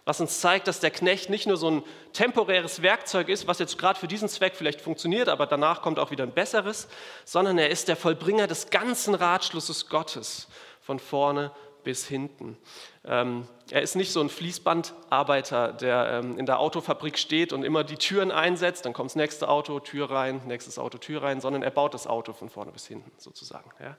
Was 0.04 0.20
uns 0.20 0.40
zeigt, 0.40 0.68
dass 0.68 0.80
der 0.80 0.90
Knecht 0.90 1.30
nicht 1.30 1.46
nur 1.46 1.58
so 1.58 1.70
ein 1.70 1.84
temporäres 2.14 2.82
Werkzeug 2.82 3.30
ist, 3.30 3.48
was 3.48 3.60
jetzt 3.60 3.78
gerade 3.78 4.00
für 4.00 4.08
diesen 4.08 4.30
Zweck 4.30 4.56
vielleicht 4.56 4.82
funktioniert, 4.82 5.30
aber 5.30 5.46
danach 5.46 5.84
kommt 5.84 6.00
auch 6.00 6.10
wieder 6.10 6.24
ein 6.24 6.34
besseres, 6.34 6.88
sondern 7.24 7.60
er 7.60 7.70
ist 7.70 7.88
der 7.88 7.96
Vollbringer 7.96 8.48
des 8.48 8.72
ganzen 8.72 9.14
Ratschlusses 9.14 9.90
Gottes, 9.90 10.48
von 10.82 10.98
vorne 11.00 11.52
bis 11.84 12.08
hinten. 12.08 12.58
Ähm, 13.04 13.48
er 13.72 13.82
ist 13.82 13.96
nicht 13.96 14.12
so 14.12 14.22
ein 14.22 14.30
Fließbandarbeiter, 14.30 15.74
der 15.74 16.22
ähm, 16.24 16.38
in 16.38 16.46
der 16.46 16.60
Autofabrik 16.60 17.18
steht 17.18 17.52
und 17.52 17.64
immer 17.64 17.84
die 17.84 17.96
Türen 17.96 18.32
einsetzt, 18.32 18.86
dann 18.86 18.94
kommt 18.94 19.10
das 19.10 19.16
nächste 19.16 19.50
Auto, 19.50 19.80
Tür 19.80 20.12
rein, 20.12 20.42
nächstes 20.46 20.78
Auto, 20.78 21.00
Tür 21.00 21.24
rein, 21.24 21.42
sondern 21.42 21.64
er 21.64 21.72
baut 21.72 21.96
das 21.96 22.06
Auto 22.06 22.34
von 22.34 22.50
vorne 22.50 22.72
bis 22.72 22.86
hinten 22.86 23.12
sozusagen. 23.18 23.72
Ja. 23.80 23.98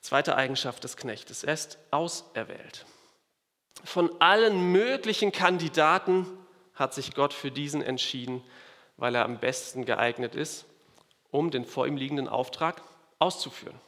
Zweite 0.00 0.36
Eigenschaft 0.36 0.84
des 0.84 0.96
Knechtes, 0.96 1.44
er 1.44 1.54
ist 1.54 1.78
auserwählt. 1.90 2.86
Von 3.84 4.10
allen 4.20 4.72
möglichen 4.72 5.32
Kandidaten 5.32 6.26
hat 6.74 6.94
sich 6.94 7.14
Gott 7.14 7.34
für 7.34 7.50
diesen 7.50 7.82
entschieden, 7.82 8.42
weil 8.96 9.14
er 9.14 9.24
am 9.24 9.38
besten 9.38 9.84
geeignet 9.84 10.34
ist, 10.34 10.64
um 11.30 11.50
den 11.50 11.66
vor 11.66 11.86
ihm 11.86 11.96
liegenden 11.96 12.28
Auftrag 12.28 12.82
auszuführen. 13.18 13.78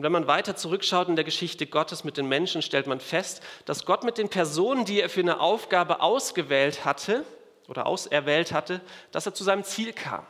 Und 0.00 0.04
wenn 0.04 0.12
man 0.12 0.26
weiter 0.26 0.56
zurückschaut 0.56 1.08
in 1.08 1.16
der 1.16 1.26
Geschichte 1.26 1.66
Gottes 1.66 2.04
mit 2.04 2.16
den 2.16 2.26
Menschen, 2.26 2.62
stellt 2.62 2.86
man 2.86 3.00
fest, 3.00 3.42
dass 3.66 3.84
Gott 3.84 4.02
mit 4.02 4.16
den 4.16 4.30
Personen, 4.30 4.86
die 4.86 4.98
er 4.98 5.10
für 5.10 5.20
eine 5.20 5.40
Aufgabe 5.40 6.00
ausgewählt 6.00 6.86
hatte 6.86 7.22
oder 7.68 7.84
auserwählt 7.84 8.52
hatte, 8.52 8.80
dass 9.12 9.26
er 9.26 9.34
zu 9.34 9.44
seinem 9.44 9.62
Ziel 9.62 9.92
kam. 9.92 10.26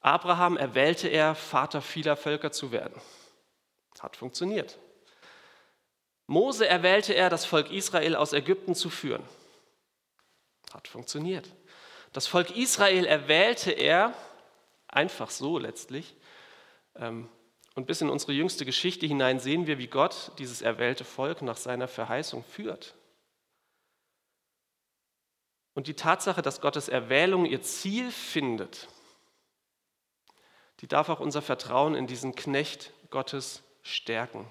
Abraham 0.00 0.56
erwählte 0.56 1.06
er, 1.06 1.36
Vater 1.36 1.82
vieler 1.82 2.16
Völker 2.16 2.50
zu 2.50 2.72
werden. 2.72 3.00
Hat 4.00 4.16
funktioniert. 4.16 4.76
Mose 6.26 6.66
erwählte 6.66 7.12
er, 7.12 7.30
das 7.30 7.44
Volk 7.44 7.70
Israel 7.70 8.16
aus 8.16 8.32
Ägypten 8.32 8.74
zu 8.74 8.90
führen. 8.90 9.22
Hat 10.72 10.88
funktioniert. 10.88 11.48
Das 12.12 12.26
Volk 12.26 12.50
Israel 12.56 13.04
erwählte 13.04 13.70
er, 13.70 14.14
einfach 14.88 15.30
so 15.30 15.60
letztlich, 15.60 16.16
ähm, 16.96 17.28
und 17.74 17.86
bis 17.86 18.00
in 18.00 18.10
unsere 18.10 18.32
jüngste 18.32 18.64
Geschichte 18.64 19.06
hinein 19.06 19.40
sehen 19.40 19.66
wir, 19.66 19.78
wie 19.78 19.88
Gott 19.88 20.32
dieses 20.38 20.62
erwählte 20.62 21.04
Volk 21.04 21.42
nach 21.42 21.56
seiner 21.56 21.88
Verheißung 21.88 22.44
führt. 22.44 22.94
Und 25.74 25.88
die 25.88 25.94
Tatsache, 25.94 26.40
dass 26.40 26.60
Gottes 26.60 26.88
Erwählung 26.88 27.46
ihr 27.46 27.62
Ziel 27.62 28.12
findet, 28.12 28.88
die 30.80 30.86
darf 30.86 31.08
auch 31.08 31.20
unser 31.20 31.42
Vertrauen 31.42 31.96
in 31.96 32.06
diesen 32.06 32.36
Knecht 32.36 32.92
Gottes 33.10 33.62
stärken. 33.82 34.50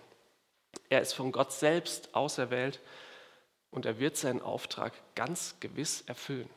Er 0.90 1.02
ist 1.02 1.14
von 1.14 1.32
Gott 1.32 1.54
selbst 1.54 2.14
auserwählt 2.16 2.82
und 3.72 3.86
er 3.86 4.00
wird 4.00 4.18
seinen 4.18 4.42
Auftrag 4.42 4.94
ganz 5.16 5.56
gewiss 5.60 6.02
erfüllen. 6.08 6.50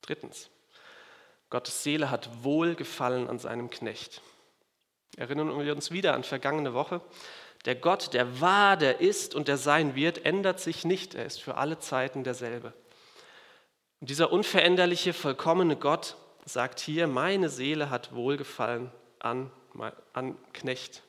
Drittens, 0.00 0.50
Gottes 1.54 1.84
Seele 1.84 2.10
hat 2.10 2.42
Wohlgefallen 2.42 3.28
an 3.28 3.38
seinem 3.38 3.70
Knecht. 3.70 4.22
Erinnern 5.16 5.64
wir 5.64 5.72
uns 5.72 5.92
wieder 5.92 6.14
an 6.14 6.24
vergangene 6.24 6.74
Woche. 6.74 7.00
Der 7.64 7.76
Gott, 7.76 8.12
der 8.12 8.40
war, 8.40 8.76
der 8.76 9.00
ist 9.00 9.36
und 9.36 9.46
der 9.46 9.56
sein 9.56 9.94
wird, 9.94 10.26
ändert 10.26 10.58
sich 10.58 10.84
nicht. 10.84 11.14
Er 11.14 11.24
ist 11.24 11.40
für 11.40 11.56
alle 11.56 11.78
Zeiten 11.78 12.24
derselbe. 12.24 12.72
Und 14.00 14.10
dieser 14.10 14.32
unveränderliche, 14.32 15.12
vollkommene 15.12 15.76
Gott 15.76 16.16
sagt 16.44 16.80
hier, 16.80 17.06
meine 17.06 17.48
Seele 17.48 17.88
hat 17.88 18.16
Wohlgefallen 18.16 18.90
an, 19.20 19.48
an 20.12 20.36
Knecht. 20.54 21.04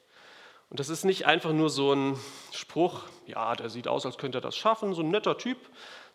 Und 0.70 0.80
das 0.80 0.90
ist 0.90 1.06
nicht 1.06 1.25
einfach 1.25 1.54
nur 1.54 1.72
so 1.72 1.92
ein 1.92 2.20
Spruch, 2.52 3.02
ja, 3.25 3.56
der 3.56 3.72
sieht 3.72 3.88
aus, 3.88 4.06
als 4.06 4.20
könnte 4.20 4.38
er 4.38 4.42
das 4.42 4.56
schaffen, 4.56 4.94
so 4.94 5.02
ein 5.02 5.10
netter 5.10 5.40
Typ, 5.40 5.58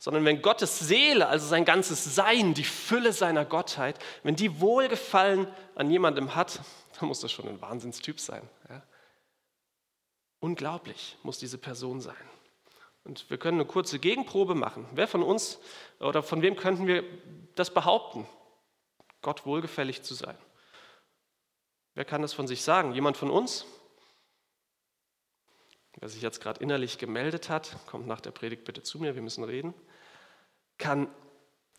sondern 0.00 0.24
wenn 0.24 0.40
Gottes 0.40 0.78
Seele, 0.78 1.28
also 1.28 1.46
sein 1.46 1.66
ganzes 1.66 2.14
Sein, 2.14 2.54
die 2.54 2.64
Fülle 2.64 3.12
seiner 3.12 3.44
Gottheit, 3.44 3.98
wenn 4.22 4.34
die 4.34 4.58
Wohlgefallen 4.58 5.46
an 5.74 5.90
jemandem 5.90 6.34
hat, 6.34 6.60
dann 6.98 7.08
muss 7.08 7.20
das 7.20 7.30
schon 7.30 7.46
ein 7.46 7.60
Wahnsinnstyp 7.60 8.18
sein. 8.18 8.42
Ja? 8.70 8.82
Unglaublich 10.40 11.18
muss 11.22 11.38
diese 11.38 11.58
Person 11.58 12.00
sein. 12.00 12.16
Und 13.04 13.28
wir 13.28 13.36
können 13.36 13.60
eine 13.60 13.68
kurze 13.68 13.98
Gegenprobe 13.98 14.54
machen. 14.54 14.88
Wer 14.92 15.06
von 15.06 15.22
uns 15.22 15.58
oder 16.00 16.22
von 16.22 16.40
wem 16.40 16.56
könnten 16.56 16.86
wir 16.86 17.04
das 17.54 17.72
behaupten, 17.72 18.26
Gott 19.20 19.44
wohlgefällig 19.44 20.02
zu 20.02 20.14
sein? 20.14 20.36
Wer 21.94 22.06
kann 22.06 22.22
das 22.22 22.32
von 22.32 22.48
sich 22.48 22.62
sagen? 22.62 22.94
Jemand 22.94 23.18
von 23.18 23.30
uns? 23.30 23.66
Wer 25.98 26.08
sich 26.08 26.22
jetzt 26.22 26.40
gerade 26.40 26.62
innerlich 26.62 26.96
gemeldet 26.96 27.50
hat, 27.50 27.76
kommt 27.86 28.06
nach 28.06 28.22
der 28.22 28.30
Predigt 28.30 28.64
bitte 28.64 28.82
zu 28.82 28.98
mir, 28.98 29.14
wir 29.14 29.22
müssen 29.22 29.44
reden. 29.44 29.74
Kann 30.80 31.08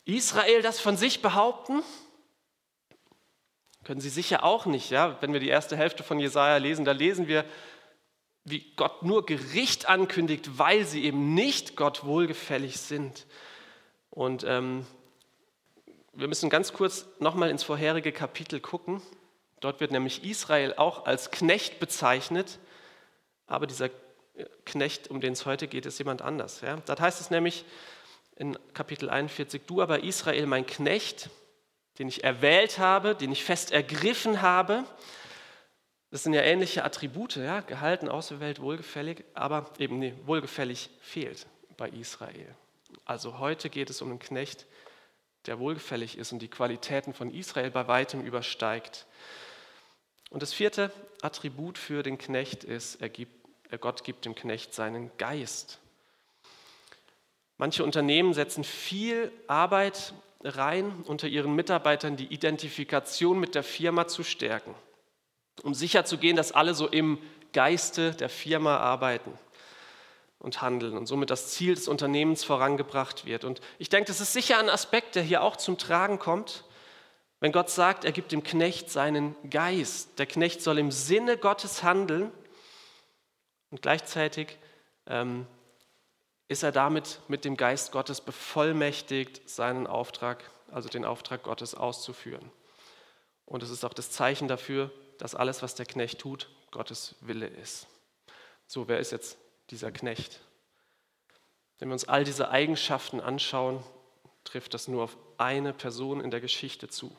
Israel 0.06 0.62
das 0.62 0.80
von 0.80 0.96
sich 0.96 1.22
behaupten? 1.22 1.84
Können 3.84 4.00
sie 4.00 4.10
sicher 4.10 4.44
auch 4.44 4.66
nicht. 4.66 4.92
Ja? 4.92 5.18
Wenn 5.22 5.34
wir 5.34 5.40
die 5.42 5.50
erste 5.50 5.76
Hälfte 5.76 6.04
von 6.04 6.20
Jesaja 6.20 6.58
lesen, 6.58 6.86
da 6.86 6.92
lesen 6.92 7.28
wir, 7.28 7.44
wie 8.44 8.74
Gott 8.76 9.04
nur 9.04 9.26
Gericht 9.26 9.90
ankündigt, 9.90 10.58
weil 10.58 10.86
sie 10.86 11.04
eben 11.04 11.34
nicht 11.34 11.76
Gott 11.76 12.06
wohlgefällig 12.06 12.80
sind. 12.80 13.26
Und 14.12 14.44
ähm, 14.48 14.86
wir 16.14 16.28
müssen 16.28 16.50
ganz 16.50 16.74
kurz 16.74 17.08
nochmal 17.20 17.50
ins 17.50 17.64
vorherige 17.64 18.12
Kapitel 18.12 18.60
gucken. 18.60 19.02
Dort 19.62 19.80
wird 19.80 19.92
nämlich 19.92 20.24
Israel 20.24 20.76
auch 20.78 21.06
als 21.06 21.32
Knecht 21.32 21.80
bezeichnet, 21.80 22.60
aber 23.48 23.68
dieser 23.68 23.90
Knecht, 24.66 25.10
um 25.10 25.22
den 25.22 25.34
es 25.34 25.46
heute 25.46 25.68
geht, 25.68 25.86
ist 25.86 26.00
jemand 26.00 26.22
anders. 26.22 26.62
Ja? 26.62 26.78
Dort 26.86 27.02
heißt 27.02 27.20
es 27.20 27.30
nämlich 27.32 27.66
Kapitel 28.74 29.10
41, 29.10 29.64
du 29.68 29.82
aber 29.82 30.04
Israel, 30.04 30.46
mein 30.46 30.66
Knecht, 30.66 31.30
den 32.00 32.08
ich 32.08 32.24
erwählt 32.24 32.80
habe, 32.80 33.16
den 33.16 33.32
ich 33.32 33.44
fest 33.44 33.72
ergriffen 33.72 34.42
habe. 34.42 34.86
Das 36.10 36.24
sind 36.24 36.34
ja 36.34 36.42
ähnliche 36.42 36.84
Attribute, 36.84 37.36
ja? 37.36 37.62
gehalten, 37.62 38.10
auserwählt, 38.10 38.62
wohlgefällig, 38.62 39.24
aber 39.34 39.70
eben 39.78 40.00
nee, 40.00 40.14
wohlgefällig 40.26 40.90
fehlt 41.00 41.48
bei 41.78 41.90
Israel. 41.90 42.56
Also 43.06 43.40
heute 43.40 43.70
geht 43.70 43.90
es 43.90 44.02
um 44.02 44.10
einen 44.10 44.20
Knecht, 44.20 44.66
der 45.46 45.60
wohlgefällig 45.60 46.18
ist 46.18 46.32
und 46.32 46.40
die 46.40 46.50
Qualitäten 46.50 47.14
von 47.14 47.34
Israel 47.34 47.72
bei 47.72 47.88
weitem 47.88 48.22
übersteigt. 48.22 49.06
Und 50.30 50.42
das 50.44 50.54
vierte 50.54 50.92
Attribut 51.22 51.78
für 51.78 52.04
den 52.04 52.18
Knecht 52.18 52.64
ist, 52.64 53.02
er 53.02 53.10
gibt 53.10 53.42
Gott 53.80 54.04
gibt 54.04 54.26
dem 54.26 54.36
Knecht 54.36 54.74
seinen 54.74 55.16
Geist. 55.18 55.80
Manche 57.62 57.84
Unternehmen 57.84 58.34
setzen 58.34 58.64
viel 58.64 59.32
Arbeit 59.46 60.16
rein, 60.44 61.04
unter 61.06 61.28
ihren 61.28 61.54
Mitarbeitern 61.54 62.18
die 62.18 62.26
Identifikation 62.26 63.40
mit 63.40 63.54
der 63.54 63.62
Firma 63.62 64.08
zu 64.08 64.24
stärken, 64.24 64.74
um 65.62 65.76
sicherzugehen, 65.76 66.36
dass 66.36 66.54
alle 66.54 66.74
so 66.74 66.88
im 66.88 67.20
Geiste 67.54 68.16
der 68.16 68.30
Firma 68.30 68.78
arbeiten 68.78 69.38
und 70.40 70.64
handeln 70.64 70.98
und 70.98 71.06
somit 71.06 71.30
das 71.30 71.50
Ziel 71.50 71.76
des 71.76 71.88
Unternehmens 71.88 72.44
vorangebracht 72.44 73.28
wird. 73.28 73.44
Und 73.44 73.62
ich 73.78 73.90
denke, 73.90 74.08
das 74.08 74.22
ist 74.22 74.34
sicher 74.34 74.58
ein 74.58 74.68
Aspekt, 74.68 75.14
der 75.14 75.22
hier 75.22 75.44
auch 75.44 75.56
zum 75.56 75.78
Tragen 75.78 76.18
kommt, 76.18 76.64
wenn 77.42 77.52
Gott 77.52 77.70
sagt, 77.70 78.06
er 78.06 78.12
gibt 78.12 78.32
dem 78.32 78.42
Knecht 78.42 78.90
seinen 78.90 79.36
Geist. 79.52 80.18
Der 80.18 80.26
Knecht 80.26 80.64
soll 80.64 80.80
im 80.80 80.90
Sinne 80.90 81.38
Gottes 81.38 81.84
handeln 81.84 82.32
und 83.70 83.84
gleichzeitig 83.84 84.58
ähm, 85.06 85.46
ist 86.52 86.64
er 86.64 86.74
damit 86.74 87.22
mit 87.30 87.46
dem 87.46 87.56
Geist 87.56 87.94
Gottes 87.94 88.20
bevollmächtigt, 88.20 89.50
seinen 89.50 89.88
Auftrag, 89.88 90.52
also 90.70 90.90
den 90.90 91.06
Auftrag 91.06 91.44
Gottes 91.44 91.76
auszuführen. 91.76 92.52
Und 93.46 93.64
es 93.64 93.70
ist 93.70 93.86
auch 93.86 93.94
das 93.94 94.12
Zeichen 94.12 94.50
dafür, 94.50 94.92
dass 95.18 95.34
alles, 95.34 95.62
was 95.62 95.76
der 95.76 95.86
Knecht 95.86 96.20
tut, 96.20 96.50
Gottes 96.72 97.16
Wille 97.22 97.48
ist. 97.48 97.88
So, 98.68 98.90
wer 98.90 99.00
ist 99.00 99.14
jetzt 99.14 99.38
dieser 99.70 99.94
Knecht? 99.94 100.42
Wenn 101.80 101.88
wir 101.88 101.94
uns 101.94 102.10
all 102.10 102.26
diese 102.26 102.50
Eigenschaften 102.50 103.22
anschauen, 103.22 103.82
trifft 104.44 104.74
das 104.74 104.90
nur 104.90 105.06
auf 105.06 105.18
eine 105.38 105.72
Person 105.72 106.20
in 106.20 106.32
der 106.32 106.42
Geschichte 106.42 106.90
zu. 106.90 107.16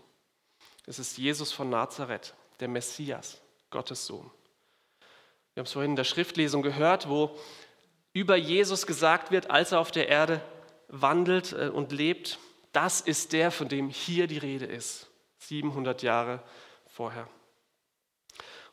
Es 0.84 0.98
ist 0.98 1.16
Jesus 1.16 1.52
von 1.52 1.70
Nazareth, 1.70 2.34
der 2.60 2.68
Messias, 2.68 3.40
Gottes 3.70 4.04
Sohn. 4.04 4.30
Wir 5.54 5.62
haben 5.62 5.66
es 5.66 5.72
vorhin 5.72 5.92
in 5.92 5.96
der 5.96 6.04
Schriftlesung 6.04 6.60
gehört, 6.60 7.08
wo 7.08 7.34
über 8.12 8.36
Jesus 8.36 8.86
gesagt 8.86 9.30
wird, 9.30 9.50
als 9.50 9.72
er 9.72 9.80
auf 9.80 9.90
der 9.90 10.08
Erde 10.08 10.40
wandelt 10.88 11.52
äh, 11.52 11.68
und 11.68 11.92
lebt, 11.92 12.38
das 12.72 13.00
ist 13.00 13.32
der, 13.32 13.50
von 13.50 13.68
dem 13.68 13.88
hier 13.88 14.26
die 14.26 14.38
Rede 14.38 14.66
ist, 14.66 15.08
700 15.38 16.02
Jahre 16.02 16.42
vorher. 16.86 17.28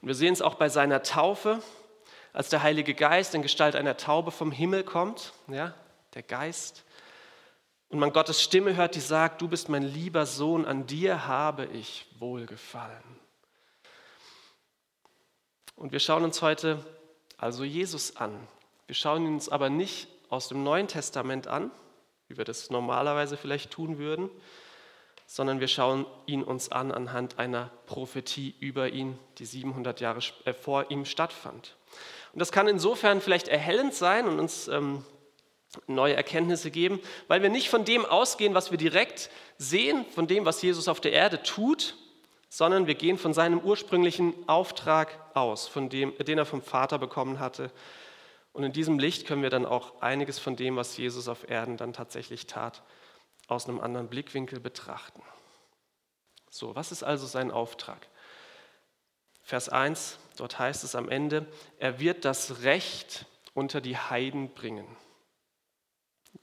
Und 0.02 0.08
wir 0.08 0.16
sehen 0.16 0.34
es 0.34 0.42
auch 0.42 0.56
bei 0.56 0.70
seiner 0.70 1.04
Taufe. 1.04 1.62
als 2.32 2.50
der 2.50 2.62
Heilige 2.62 2.94
Geist 2.94 3.34
in 3.34 3.42
Gestalt 3.42 3.76
einer 3.76 3.98
Taube 3.98 4.32
vom 4.32 4.52
Himmel 4.52 4.84
kommt, 4.84 5.34
ja, 5.48 5.74
der 6.14 6.24
Geist, 6.24 6.86
und 7.90 7.98
man 7.98 8.14
Gottes 8.14 8.42
Stimme 8.42 8.76
hört, 8.76 8.94
die 8.94 9.00
sagt, 9.00 9.42
du 9.42 9.48
bist 9.48 9.68
mein 9.68 9.82
lieber 9.82 10.28
Sohn, 10.28 10.66
an 10.66 10.86
dir 10.86 11.26
habe 11.26 11.66
ich 11.66 12.06
wohlgefallen. 12.20 13.20
Und 15.76 15.92
wir 15.92 16.00
schauen 16.00 16.24
uns 16.24 16.42
heute 16.44 16.86
also 17.38 17.64
Jesus 17.64 18.16
an. 18.16 18.48
Wir 18.90 18.96
schauen 18.96 19.24
ihn 19.24 19.34
uns 19.36 19.50
aber 19.50 19.70
nicht 19.70 20.08
aus 20.30 20.48
dem 20.48 20.64
Neuen 20.64 20.88
Testament 20.88 21.46
an, 21.46 21.70
wie 22.28 22.40
wir 22.40 22.44
das 22.44 22.72
normalerweise 22.72 23.38
vielleicht 23.38 23.70
tun 23.70 24.00
würden, 24.00 24.32
sondern 25.28 25.60
wir 25.60 25.68
schauen 25.68 26.08
ihn 26.26 26.42
uns 26.42 26.72
an 26.72 26.92
anhand 26.92 27.38
einer 27.38 27.70
Prophetie 27.86 28.56
über 28.60 28.90
ihn, 28.90 29.20
die 29.38 29.46
700 29.46 30.02
Jahre 30.02 30.22
äh, 30.46 30.54
vor 30.54 30.90
ihm 30.90 31.06
stattfand. 31.06 31.78
Und 32.34 32.40
das 32.40 32.52
kann 32.52 32.68
insofern 32.68 33.22
vielleicht 33.22 33.48
erhellend 33.48 33.94
sein 33.94 34.28
und 34.28 34.40
uns 34.40 34.68
ähm, 34.68 35.06
neue 35.86 36.16
Erkenntnisse 36.16 36.72
geben, 36.72 37.00
weil 37.28 37.44
wir 37.44 37.50
nicht 37.52 37.70
von 37.70 37.86
dem 37.86 38.08
ausgehen, 38.08 38.56
was 38.56 38.72
wir 38.72 38.80
direkt 38.80 39.30
sehen, 39.60 40.04
von 40.16 40.26
dem, 40.26 40.46
was 40.46 40.64
Jesus 40.64 40.88
auf 40.88 41.00
der 41.00 41.12
Erde 41.12 41.44
tut, 41.44 41.96
sondern 42.50 42.88
wir 42.88 42.96
gehen 42.96 43.20
von 43.20 43.36
seinem 43.36 43.60
ursprünglichen 43.60 44.34
Auftrag 44.48 45.16
aus, 45.36 45.68
von 45.68 45.90
dem, 45.90 46.18
den 46.18 46.40
er 46.40 46.46
vom 46.48 46.64
Vater 46.64 46.98
bekommen 46.98 47.40
hatte. 47.40 47.70
Und 48.60 48.66
in 48.66 48.74
diesem 48.74 49.00
Licht 49.00 49.26
können 49.26 49.42
wir 49.42 49.50
dann 49.50 49.66
auch 49.66 50.02
einiges 50.02 50.38
von 50.38 50.58
dem, 50.58 50.76
was 50.76 50.98
Jesus 50.98 51.30
auf 51.30 51.50
Erden 51.50 51.78
dann 51.78 51.94
tatsächlich 51.94 52.46
tat, 52.46 52.84
aus 53.48 53.70
einem 53.70 53.80
anderen 53.80 54.10
Blickwinkel 54.10 54.60
betrachten. 54.60 55.24
So, 56.50 56.76
was 56.76 56.92
ist 56.92 57.02
also 57.02 57.26
sein 57.26 57.52
Auftrag? 57.52 58.06
Vers 59.44 59.70
1, 59.70 60.20
dort 60.36 60.60
heißt 60.60 60.84
es 60.84 60.94
am 60.94 61.08
Ende, 61.08 61.48
er 61.78 62.02
wird 62.02 62.26
das 62.26 62.64
Recht 62.64 63.28
unter 63.54 63.80
die 63.80 63.96
Heiden 63.96 64.54
bringen. 64.54 64.86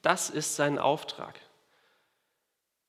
Das 0.00 0.30
ist 0.30 0.56
sein 0.56 0.78
Auftrag. 0.78 1.38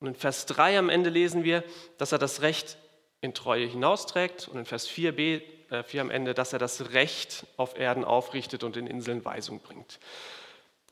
Und 0.00 0.06
in 0.06 0.14
Vers 0.14 0.46
3 0.46 0.78
am 0.78 0.88
Ende 0.88 1.10
lesen 1.10 1.44
wir, 1.44 1.64
dass 1.98 2.12
er 2.12 2.18
das 2.18 2.40
Recht 2.40 2.78
in 3.20 3.34
Treue 3.34 3.66
hinausträgt 3.66 4.48
und 4.48 4.56
in 4.56 4.64
Vers 4.64 4.88
4b, 4.88 5.42
äh 5.42 5.57
4 5.68 6.00
am 6.00 6.10
Ende, 6.10 6.34
dass 6.34 6.52
er 6.52 6.58
das 6.58 6.92
Recht 6.92 7.46
auf 7.56 7.78
Erden 7.78 8.04
aufrichtet 8.04 8.64
und 8.64 8.76
in 8.76 8.86
Inseln 8.86 9.24
Weisung 9.24 9.60
bringt. 9.60 9.98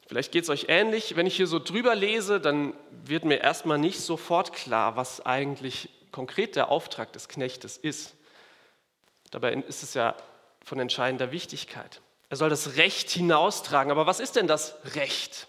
Vielleicht 0.06 0.33
geht 0.33 0.45
es 0.45 0.50
euch 0.50 0.66
ähnlich. 0.68 1.16
Wenn 1.16 1.26
ich 1.26 1.37
hier 1.37 1.47
so 1.47 1.59
drüber 1.59 1.95
lese, 1.95 2.40
dann 2.40 2.75
wird 2.90 3.25
mir 3.25 3.40
erstmal 3.40 3.78
nicht 3.78 4.00
sofort 4.00 4.52
klar, 4.52 4.97
was 4.97 5.25
eigentlich 5.25 5.88
konkret 6.12 6.56
der 6.56 6.71
Auftrag 6.71 7.12
des 7.12 7.28
Knechtes 7.28 7.76
ist. 7.76 8.14
Dabei 9.30 9.52
ist 9.52 9.83
es 9.83 9.95
ja 9.95 10.14
von 10.64 10.78
entscheidender 10.78 11.33
Wichtigkeit. 11.33 12.00
Er 12.28 12.37
soll 12.37 12.50
das 12.50 12.76
Recht 12.76 13.11
hinaustragen. 13.11 13.90
Aber 13.90 14.06
was 14.06 14.21
ist 14.21 14.37
denn 14.37 14.47
das 14.47 14.76
Recht? 14.95 15.49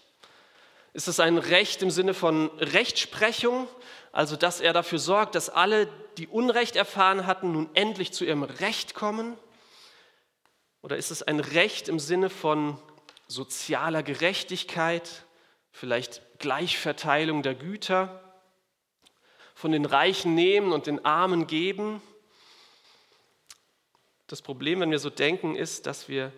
Ist 0.92 1.06
es 1.06 1.20
ein 1.20 1.38
Recht 1.38 1.82
im 1.82 1.90
Sinne 1.90 2.14
von 2.14 2.50
Rechtsprechung, 2.58 3.68
also 4.18 4.34
dass 4.34 4.60
er 4.60 4.72
dafür 4.72 4.98
sorgt, 4.98 5.36
dass 5.36 5.48
alle, 5.48 5.86
die 6.16 6.26
Unrecht 6.26 6.74
erfahren 6.74 7.24
hatten, 7.24 7.52
nun 7.52 7.70
endlich 7.74 8.12
zu 8.12 8.24
ihrem 8.24 8.42
Recht 8.42 8.92
kommen? 8.92 9.38
Oder 10.82 10.96
ist 10.96 11.12
es 11.12 11.22
ein 11.22 11.38
Recht 11.38 11.88
im 11.88 12.00
Sinne 12.00 12.28
von 12.28 12.82
sozialer 13.28 14.02
Gerechtigkeit, 14.02 15.24
vielleicht 15.70 16.20
Gleichverteilung 16.40 17.44
der 17.44 17.54
Güter, 17.54 18.20
von 19.54 19.70
den 19.70 19.84
Reichen 19.84 20.34
nehmen 20.34 20.72
und 20.72 20.88
den 20.88 21.04
Armen 21.04 21.46
geben? 21.46 22.02
Das 24.26 24.42
Problem, 24.42 24.80
wenn 24.80 24.90
wir 24.90 24.98
so 24.98 25.10
denken, 25.10 25.54
ist, 25.54 25.86
dass 25.86 26.08
wir 26.08 26.32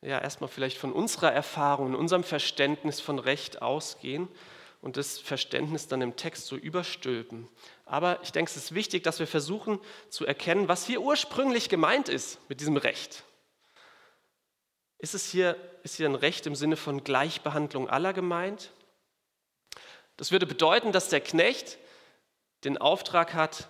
ja 0.00 0.20
erstmal 0.20 0.48
vielleicht 0.48 0.78
von 0.78 0.92
unserer 0.92 1.32
Erfahrung, 1.32 1.96
unserem 1.96 2.22
Verständnis 2.22 3.00
von 3.00 3.18
Recht 3.18 3.62
ausgehen 3.62 4.28
und 4.80 4.96
das 4.96 5.18
Verständnis 5.18 5.88
dann 5.88 6.02
im 6.02 6.16
Text 6.16 6.46
so 6.46 6.56
überstülpen. 6.56 7.48
Aber 7.84 8.20
ich 8.22 8.32
denke, 8.32 8.50
es 8.50 8.56
ist 8.56 8.74
wichtig, 8.74 9.02
dass 9.04 9.18
wir 9.18 9.26
versuchen 9.26 9.80
zu 10.10 10.26
erkennen, 10.26 10.68
was 10.68 10.86
hier 10.86 11.00
ursprünglich 11.00 11.68
gemeint 11.68 12.08
ist 12.08 12.38
mit 12.48 12.60
diesem 12.60 12.76
Recht. 12.76 13.24
Ist 14.98 15.14
es 15.14 15.30
hier, 15.30 15.56
ist 15.82 15.96
hier 15.96 16.08
ein 16.08 16.14
Recht 16.14 16.46
im 16.46 16.54
Sinne 16.54 16.76
von 16.76 17.04
Gleichbehandlung 17.04 17.88
aller 17.88 18.12
gemeint? 18.12 18.72
Das 20.16 20.32
würde 20.32 20.46
bedeuten, 20.46 20.92
dass 20.92 21.08
der 21.08 21.20
Knecht 21.20 21.78
den 22.64 22.78
Auftrag 22.78 23.34
hat, 23.34 23.68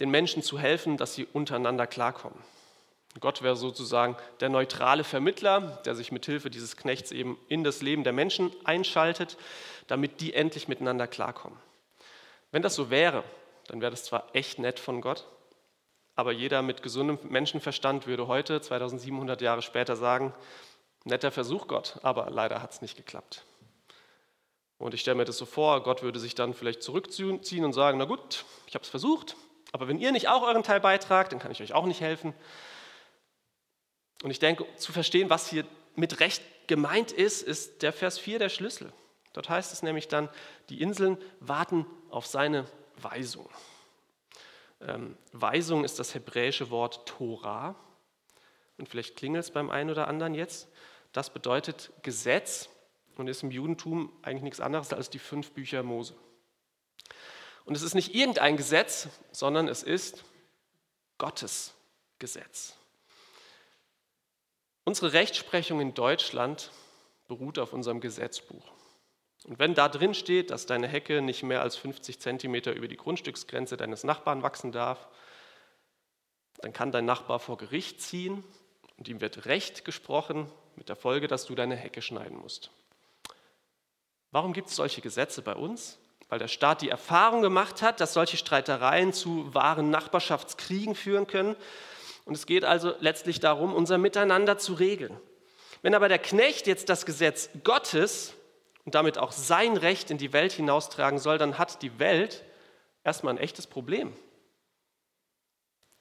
den 0.00 0.10
Menschen 0.10 0.42
zu 0.42 0.58
helfen, 0.58 0.96
dass 0.96 1.14
sie 1.14 1.24
untereinander 1.24 1.86
klarkommen. 1.86 2.38
Gott 3.20 3.42
wäre 3.42 3.56
sozusagen 3.56 4.16
der 4.40 4.48
neutrale 4.48 5.04
Vermittler, 5.04 5.82
der 5.84 5.94
sich 5.94 6.10
mit 6.10 6.26
Hilfe 6.26 6.50
dieses 6.50 6.76
Knechts 6.76 7.12
eben 7.12 7.38
in 7.48 7.62
das 7.62 7.80
Leben 7.80 8.04
der 8.04 8.12
Menschen 8.12 8.50
einschaltet, 8.64 9.36
damit 9.86 10.20
die 10.20 10.34
endlich 10.34 10.66
miteinander 10.66 11.06
klarkommen. 11.06 11.58
Wenn 12.50 12.62
das 12.62 12.74
so 12.74 12.90
wäre, 12.90 13.22
dann 13.68 13.80
wäre 13.80 13.90
das 13.90 14.04
zwar 14.04 14.28
echt 14.34 14.58
nett 14.58 14.80
von 14.80 15.00
Gott, 15.00 15.24
aber 16.16 16.32
jeder 16.32 16.62
mit 16.62 16.82
gesundem 16.82 17.18
Menschenverstand 17.24 18.06
würde 18.06 18.26
heute, 18.26 18.60
2700 18.60 19.40
Jahre 19.40 19.62
später, 19.62 19.96
sagen, 19.96 20.34
netter 21.04 21.30
Versuch 21.30 21.66
Gott, 21.68 21.98
aber 22.02 22.30
leider 22.30 22.62
hat 22.62 22.72
es 22.72 22.82
nicht 22.82 22.96
geklappt. 22.96 23.44
Und 24.78 24.92
ich 24.92 25.00
stelle 25.00 25.16
mir 25.16 25.24
das 25.24 25.38
so 25.38 25.46
vor, 25.46 25.82
Gott 25.82 26.02
würde 26.02 26.18
sich 26.18 26.34
dann 26.34 26.52
vielleicht 26.52 26.82
zurückziehen 26.82 27.64
und 27.64 27.72
sagen, 27.72 27.98
na 27.98 28.04
gut, 28.04 28.44
ich 28.66 28.74
habe 28.74 28.82
es 28.82 28.90
versucht, 28.90 29.36
aber 29.72 29.88
wenn 29.88 29.98
ihr 29.98 30.12
nicht 30.12 30.28
auch 30.28 30.42
euren 30.42 30.62
Teil 30.62 30.80
beitragt, 30.80 31.32
dann 31.32 31.38
kann 31.38 31.52
ich 31.52 31.62
euch 31.62 31.72
auch 31.72 31.86
nicht 31.86 32.00
helfen. 32.00 32.34
Und 34.24 34.30
ich 34.30 34.38
denke, 34.38 34.64
zu 34.78 34.90
verstehen, 34.90 35.28
was 35.28 35.50
hier 35.50 35.66
mit 35.96 36.18
Recht 36.18 36.42
gemeint 36.66 37.12
ist, 37.12 37.42
ist 37.42 37.82
der 37.82 37.92
Vers 37.92 38.18
4 38.18 38.38
der 38.38 38.48
Schlüssel. 38.48 38.90
Dort 39.34 39.50
heißt 39.50 39.70
es 39.70 39.82
nämlich 39.82 40.08
dann, 40.08 40.30
die 40.70 40.80
Inseln 40.80 41.18
warten 41.40 41.84
auf 42.08 42.26
seine 42.26 42.64
Weisung. 42.96 43.50
Ähm, 44.80 45.18
Weisung 45.32 45.84
ist 45.84 45.98
das 45.98 46.14
hebräische 46.14 46.70
Wort 46.70 47.06
Torah. 47.06 47.74
Und 48.78 48.88
vielleicht 48.88 49.14
klingelt 49.16 49.44
es 49.44 49.50
beim 49.50 49.68
einen 49.68 49.90
oder 49.90 50.08
anderen 50.08 50.34
jetzt. 50.34 50.68
Das 51.12 51.28
bedeutet 51.28 51.92
Gesetz 52.02 52.70
und 53.18 53.28
ist 53.28 53.42
im 53.42 53.50
Judentum 53.50 54.10
eigentlich 54.22 54.44
nichts 54.44 54.60
anderes 54.60 54.94
als 54.94 55.10
die 55.10 55.18
fünf 55.18 55.50
Bücher 55.50 55.82
Mose. 55.82 56.14
Und 57.66 57.76
es 57.76 57.82
ist 57.82 57.92
nicht 57.92 58.14
irgendein 58.14 58.56
Gesetz, 58.56 59.06
sondern 59.32 59.68
es 59.68 59.82
ist 59.82 60.24
Gottes 61.18 61.74
Gesetz. 62.18 62.78
Unsere 64.84 65.14
Rechtsprechung 65.14 65.80
in 65.80 65.94
Deutschland 65.94 66.70
beruht 67.26 67.58
auf 67.58 67.72
unserem 67.72 68.00
Gesetzbuch. 68.00 68.64
Und 69.44 69.58
wenn 69.58 69.74
da 69.74 69.88
drin 69.88 70.14
steht, 70.14 70.50
dass 70.50 70.66
deine 70.66 70.88
Hecke 70.88 71.22
nicht 71.22 71.42
mehr 71.42 71.62
als 71.62 71.76
50 71.76 72.20
Zentimeter 72.20 72.72
über 72.74 72.88
die 72.88 72.96
Grundstücksgrenze 72.96 73.76
deines 73.76 74.04
Nachbarn 74.04 74.42
wachsen 74.42 74.72
darf, 74.72 75.08
dann 76.58 76.72
kann 76.72 76.92
dein 76.92 77.04
Nachbar 77.06 77.40
vor 77.40 77.56
Gericht 77.56 78.00
ziehen 78.00 78.44
und 78.98 79.08
ihm 79.08 79.20
wird 79.20 79.46
Recht 79.46 79.84
gesprochen 79.84 80.50
mit 80.76 80.88
der 80.88 80.96
Folge, 80.96 81.28
dass 81.28 81.46
du 81.46 81.54
deine 81.54 81.76
Hecke 81.76 82.02
schneiden 82.02 82.38
musst. 82.38 82.70
Warum 84.30 84.52
gibt 84.52 84.68
es 84.68 84.76
solche 84.76 85.00
Gesetze 85.00 85.42
bei 85.42 85.54
uns? 85.54 85.98
Weil 86.28 86.38
der 86.38 86.48
Staat 86.48 86.82
die 86.82 86.88
Erfahrung 86.88 87.42
gemacht 87.42 87.82
hat, 87.82 88.00
dass 88.00 88.14
solche 88.14 88.36
Streitereien 88.36 89.12
zu 89.12 89.54
wahren 89.54 89.90
Nachbarschaftskriegen 89.90 90.94
führen 90.94 91.26
können 91.26 91.56
und 92.24 92.34
es 92.34 92.46
geht 92.46 92.64
also 92.64 92.94
letztlich 93.00 93.40
darum, 93.40 93.74
unser 93.74 93.98
Miteinander 93.98 94.58
zu 94.58 94.74
regeln. 94.74 95.18
Wenn 95.82 95.94
aber 95.94 96.08
der 96.08 96.18
Knecht 96.18 96.66
jetzt 96.66 96.88
das 96.88 97.04
Gesetz 97.04 97.50
Gottes 97.62 98.34
und 98.84 98.94
damit 98.94 99.18
auch 99.18 99.32
sein 99.32 99.76
Recht 99.76 100.10
in 100.10 100.18
die 100.18 100.32
Welt 100.32 100.52
hinaustragen 100.52 101.18
soll, 101.18 101.38
dann 101.38 101.58
hat 101.58 101.82
die 101.82 101.98
Welt 101.98 102.44
erstmal 103.02 103.34
ein 103.34 103.38
echtes 103.38 103.66
Problem, 103.66 104.16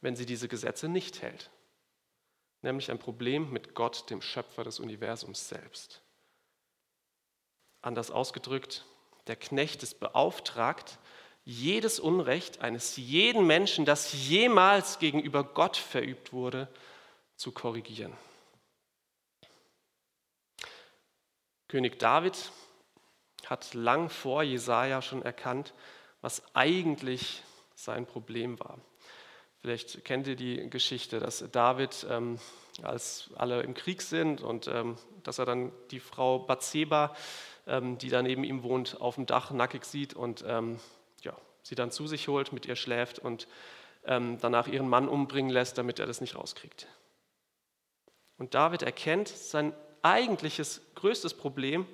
wenn 0.02 0.16
sie 0.16 0.26
diese 0.26 0.48
Gesetze 0.48 0.88
nicht 0.88 1.22
hält. 1.22 1.52
Nämlich 2.62 2.90
ein 2.90 3.00
Problem 3.00 3.52
mit 3.52 3.76
Gott, 3.76 4.10
dem 4.10 4.22
Schöpfer 4.22 4.64
des 4.64 4.80
Universums 4.80 5.50
selbst. 5.50 6.02
Anders 7.82 8.10
ausgedrückt, 8.10 8.86
der 9.28 9.36
Knecht 9.36 9.84
ist 9.84 10.00
beauftragt, 10.00 10.98
jedes 11.46 12.00
Unrecht 12.00 12.62
eines 12.62 12.96
jeden 12.98 13.46
Menschen, 13.46 13.86
das 13.86 14.14
jemals 14.14 15.00
gegenüber 15.00 15.44
Gott 15.44 15.78
verübt 15.78 16.32
wurde, 16.34 16.68
zu 17.36 17.52
korrigieren. 17.52 18.14
König 21.68 22.00
David 22.00 22.52
hat 23.48 23.74
lang 23.74 24.10
vor 24.10 24.44
Jesaja 24.44 25.02
schon 25.02 25.22
erkannt, 25.22 25.74
was 26.22 26.42
eigentlich 26.54 27.44
sein 27.76 28.06
Problem 28.06 28.60
war. 28.60 28.80
Vielleicht 29.60 30.06
kennt 30.06 30.28
ihr 30.28 30.36
die 30.36 30.70
Geschichte, 30.70 31.20
dass 31.20 31.44
David, 31.52 32.06
ähm, 32.10 32.38
als 32.82 33.30
alle 33.36 33.62
im 33.62 33.74
Krieg 33.74 34.02
sind 34.02 34.42
und 34.42 34.68
ähm, 34.68 34.98
dass 35.24 35.40
er 35.40 35.46
dann 35.46 35.72
die 35.92 36.00
Frau 36.00 36.40
Bathseba, 36.40 37.16
ähm, 37.66 37.98
die 37.98 38.10
da 38.10 38.22
neben 38.22 38.44
ihm 38.44 38.64
wohnt, 38.64 39.00
auf 39.00 39.16
dem 39.16 39.26
Dach 39.26 39.52
nackig 39.52 39.86
sieht 39.86 40.14
und 40.14 40.44
ähm, 40.46 40.80
sie 41.64 41.76
dann 41.76 41.92
zu 41.92 42.08
sich 42.08 42.28
holt, 42.28 42.54
mit 42.54 42.66
ihr 42.66 42.76
schläft 42.76 43.20
und 43.20 43.48
ähm, 44.06 44.38
danach 44.40 44.68
ihren 44.68 44.88
Mann 44.88 45.08
umbringen 45.08 45.52
lässt, 45.52 45.78
damit 45.78 46.00
er 46.00 46.06
das 46.06 46.22
nicht 46.22 46.36
rauskriegt. 46.36 46.88
Und 48.38 48.54
David 48.54 48.82
erkennt, 48.84 49.30
sein 49.30 49.74
eigentliches 50.02 50.82
größtes 50.96 51.34
Problem 51.34 51.88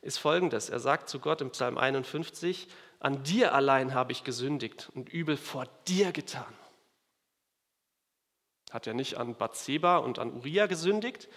ist 0.00 0.18
folgendes. 0.18 0.68
Er 0.68 0.80
sagt 0.80 1.08
zu 1.08 1.18
Gott 1.18 1.40
im 1.40 1.50
Psalm 1.50 1.76
51, 1.76 2.68
an 3.00 3.22
dir 3.24 3.54
allein 3.54 3.94
habe 3.94 4.12
ich 4.12 4.24
gesündigt 4.24 4.88
und 4.94 5.08
übel 5.08 5.36
vor 5.36 5.66
dir 5.86 6.12
getan. 6.12 6.52
Hat 8.70 8.86
er 8.86 8.94
nicht 8.94 9.16
an 9.16 9.36
Bathseba 9.36 9.98
und 9.98 10.18
an 10.18 10.32
Uriah 10.32 10.66
gesündigt? 10.66 11.28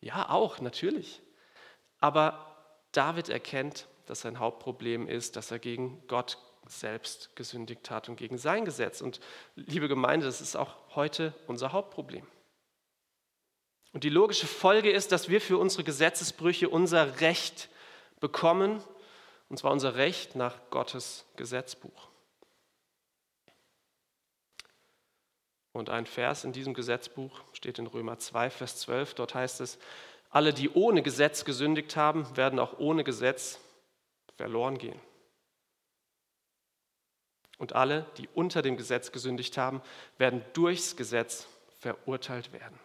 Ja, 0.00 0.30
auch, 0.30 0.60
natürlich. 0.60 1.22
Aber 1.98 2.56
David 2.92 3.28
erkennt, 3.28 3.88
dass 4.06 4.20
sein 4.20 4.38
Hauptproblem 4.38 5.08
ist, 5.08 5.36
dass 5.36 5.50
er 5.50 5.58
gegen 5.58 6.06
Gott 6.06 6.38
selbst 6.68 7.34
gesündigt 7.36 7.90
hat 7.90 8.08
und 8.08 8.16
gegen 8.16 8.38
sein 8.38 8.64
Gesetz. 8.64 9.00
Und 9.00 9.20
liebe 9.54 9.88
Gemeinde, 9.88 10.26
das 10.26 10.40
ist 10.40 10.56
auch 10.56 10.74
heute 10.94 11.34
unser 11.46 11.72
Hauptproblem. 11.72 12.26
Und 13.92 14.04
die 14.04 14.10
logische 14.10 14.46
Folge 14.46 14.90
ist, 14.90 15.12
dass 15.12 15.28
wir 15.28 15.40
für 15.40 15.58
unsere 15.58 15.84
Gesetzesbrüche 15.84 16.68
unser 16.68 17.20
Recht 17.20 17.68
bekommen, 18.20 18.82
und 19.48 19.58
zwar 19.58 19.72
unser 19.72 19.94
Recht 19.94 20.34
nach 20.34 20.54
Gottes 20.70 21.24
Gesetzbuch. 21.36 22.08
Und 25.72 25.90
ein 25.90 26.06
Vers 26.06 26.44
in 26.44 26.52
diesem 26.52 26.74
Gesetzbuch 26.74 27.42
steht 27.52 27.78
in 27.78 27.86
Römer 27.86 28.18
2, 28.18 28.50
Vers 28.50 28.78
12. 28.80 29.14
Dort 29.14 29.34
heißt 29.34 29.60
es, 29.60 29.78
alle, 30.30 30.52
die 30.52 30.70
ohne 30.70 31.02
Gesetz 31.02 31.44
gesündigt 31.44 31.96
haben, 31.96 32.36
werden 32.36 32.58
auch 32.58 32.78
ohne 32.78 33.04
Gesetz 33.04 33.60
verloren 34.36 34.78
gehen. 34.78 34.98
Und 37.58 37.74
alle, 37.74 38.06
die 38.18 38.28
unter 38.34 38.62
dem 38.62 38.76
Gesetz 38.76 39.12
gesündigt 39.12 39.56
haben, 39.56 39.80
werden 40.18 40.44
durchs 40.52 40.96
Gesetz 40.96 41.46
verurteilt 41.78 42.52
werden. 42.52 42.78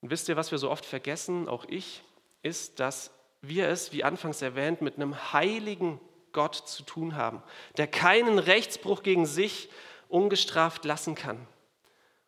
Und 0.00 0.10
wisst 0.10 0.28
ihr, 0.28 0.36
was 0.36 0.50
wir 0.50 0.58
so 0.58 0.70
oft 0.70 0.84
vergessen, 0.84 1.48
auch 1.48 1.64
ich, 1.68 2.02
ist, 2.42 2.78
dass 2.78 3.10
wir 3.40 3.68
es, 3.68 3.92
wie 3.92 4.04
anfangs 4.04 4.42
erwähnt, 4.42 4.80
mit 4.80 4.96
einem 4.96 5.32
heiligen 5.32 6.00
Gott 6.32 6.54
zu 6.54 6.82
tun 6.82 7.16
haben, 7.16 7.42
der 7.76 7.86
keinen 7.86 8.38
Rechtsbruch 8.38 9.02
gegen 9.02 9.26
sich 9.26 9.70
ungestraft 10.08 10.84
lassen 10.84 11.14
kann. 11.14 11.46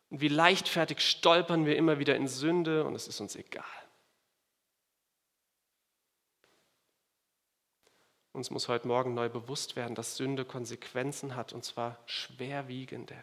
Und 0.09 0.21
wie 0.21 0.27
leichtfertig 0.27 0.99
stolpern 1.01 1.65
wir 1.65 1.77
immer 1.77 1.99
wieder 1.99 2.15
in 2.15 2.27
Sünde 2.27 2.83
und 2.83 2.95
es 2.95 3.07
ist 3.07 3.21
uns 3.21 3.35
egal. 3.35 3.63
Uns 8.31 8.51
muss 8.51 8.67
heute 8.67 8.87
Morgen 8.87 9.13
neu 9.13 9.29
bewusst 9.29 9.75
werden, 9.75 9.95
dass 9.95 10.15
Sünde 10.15 10.45
Konsequenzen 10.45 11.35
hat 11.35 11.51
und 11.51 11.65
zwar 11.65 11.97
schwerwiegende. 12.05 13.15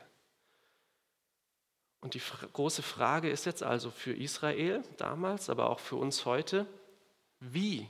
Und 2.01 2.14
die 2.14 2.23
große 2.53 2.83
Frage 2.83 3.31
ist 3.31 3.47
jetzt 3.47 3.62
also 3.62 3.90
für 3.90 4.12
Israel 4.12 4.83
damals, 4.97 5.49
aber 5.49 5.71
auch 5.71 5.81
für 5.81 5.97
uns 5.97 6.25
heute, 6.25 6.66
wie 7.40 7.88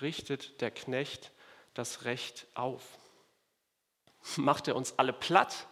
richtet 0.00 0.60
der 0.60 0.70
Knecht 0.70 1.32
das 1.74 2.04
Recht 2.04 2.46
auf? 2.54 2.82
Macht 4.36 4.68
er 4.68 4.76
uns 4.76 4.98
alle 4.98 5.12
platt? 5.12 5.66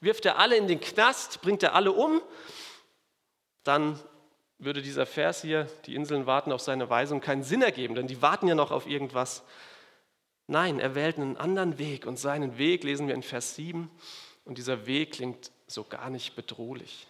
Wirft 0.00 0.26
er 0.26 0.38
alle 0.38 0.56
in 0.56 0.66
den 0.66 0.80
Knast? 0.80 1.40
Bringt 1.42 1.62
er 1.62 1.74
alle 1.74 1.92
um? 1.92 2.20
Dann 3.62 3.98
würde 4.58 4.82
dieser 4.82 5.06
Vers 5.06 5.42
hier, 5.42 5.64
die 5.86 5.94
Inseln 5.94 6.26
warten 6.26 6.52
auf 6.52 6.60
seine 6.60 6.90
Weisung, 6.90 7.20
keinen 7.20 7.44
Sinn 7.44 7.62
ergeben, 7.62 7.94
denn 7.94 8.06
die 8.06 8.22
warten 8.22 8.48
ja 8.48 8.54
noch 8.54 8.70
auf 8.70 8.86
irgendwas. 8.86 9.44
Nein, 10.46 10.80
er 10.80 10.94
wählt 10.94 11.16
einen 11.16 11.36
anderen 11.36 11.78
Weg 11.78 12.06
und 12.06 12.18
seinen 12.18 12.58
Weg 12.58 12.84
lesen 12.84 13.06
wir 13.06 13.14
in 13.14 13.22
Vers 13.22 13.54
7 13.54 13.90
und 14.44 14.58
dieser 14.58 14.86
Weg 14.86 15.12
klingt 15.12 15.52
so 15.66 15.84
gar 15.84 16.10
nicht 16.10 16.34
bedrohlich. 16.34 17.06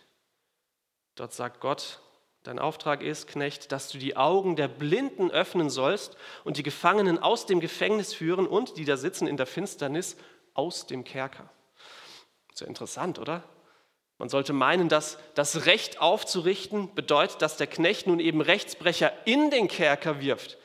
Dort 1.14 1.32
sagt 1.32 1.60
Gott, 1.60 2.00
dein 2.42 2.58
Auftrag 2.58 3.02
ist, 3.02 3.26
Knecht, 3.28 3.72
dass 3.72 3.88
du 3.88 3.98
die 3.98 4.16
Augen 4.16 4.56
der 4.56 4.68
Blinden 4.68 5.30
öffnen 5.30 5.70
sollst 5.70 6.16
und 6.44 6.56
die 6.56 6.62
Gefangenen 6.62 7.18
aus 7.18 7.46
dem 7.46 7.60
Gefängnis 7.60 8.14
führen 8.14 8.46
und 8.46 8.76
die 8.76 8.84
da 8.84 8.96
sitzen 8.96 9.26
in 9.26 9.36
der 9.36 9.46
Finsternis 9.46 10.16
aus 10.54 10.86
dem 10.86 11.04
Kerker. 11.04 11.48
Sehr 12.54 12.68
interessant, 12.68 13.18
oder? 13.18 13.42
Man 14.18 14.28
sollte 14.28 14.52
meinen, 14.52 14.88
dass 14.88 15.18
das 15.34 15.66
Recht 15.66 16.00
aufzurichten 16.00 16.94
bedeutet, 16.94 17.42
dass 17.42 17.56
der 17.56 17.66
Knecht 17.66 18.06
nun 18.06 18.20
eben 18.20 18.40
Rechtsbrecher 18.40 19.12
in 19.24 19.50
den 19.50 19.68
Kerker 19.68 20.20
wirft 20.20 20.58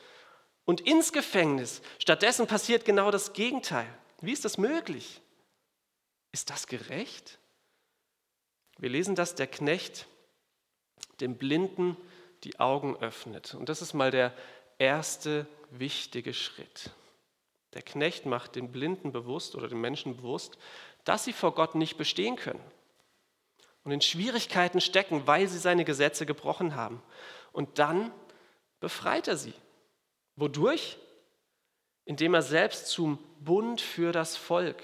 und 0.68 0.82
ins 0.82 1.14
Gefängnis. 1.14 1.80
Stattdessen 1.98 2.46
passiert 2.46 2.84
genau 2.84 3.10
das 3.10 3.32
Gegenteil. 3.32 3.88
Wie 4.20 4.32
ist 4.32 4.44
das 4.44 4.58
möglich? 4.58 5.22
Ist 6.30 6.50
das 6.50 6.66
gerecht? 6.66 7.38
Wir 8.76 8.90
lesen, 8.90 9.14
dass 9.14 9.34
der 9.34 9.46
Knecht 9.46 10.06
dem 11.20 11.38
Blinden 11.38 11.96
die 12.44 12.60
Augen 12.60 12.98
öffnet. 12.98 13.54
Und 13.54 13.70
das 13.70 13.80
ist 13.80 13.94
mal 13.94 14.10
der 14.10 14.34
erste 14.76 15.46
wichtige 15.70 16.34
Schritt. 16.34 16.90
Der 17.72 17.80
Knecht 17.80 18.26
macht 18.26 18.54
den 18.54 18.70
Blinden 18.70 19.10
bewusst 19.10 19.54
oder 19.54 19.68
den 19.68 19.80
Menschen 19.80 20.18
bewusst, 20.18 20.58
dass 21.04 21.24
sie 21.24 21.32
vor 21.32 21.54
Gott 21.54 21.76
nicht 21.76 21.96
bestehen 21.96 22.36
können 22.36 22.60
und 23.84 23.92
in 23.92 24.02
Schwierigkeiten 24.02 24.82
stecken, 24.82 25.26
weil 25.26 25.48
sie 25.48 25.58
seine 25.58 25.86
Gesetze 25.86 26.26
gebrochen 26.26 26.76
haben. 26.76 27.02
Und 27.52 27.78
dann 27.78 28.12
befreit 28.80 29.28
er 29.28 29.38
sie. 29.38 29.54
Wodurch? 30.38 30.98
Indem 32.04 32.34
er 32.34 32.42
selbst 32.42 32.86
zum 32.88 33.18
Bund 33.40 33.80
für 33.80 34.12
das 34.12 34.36
Volk, 34.36 34.82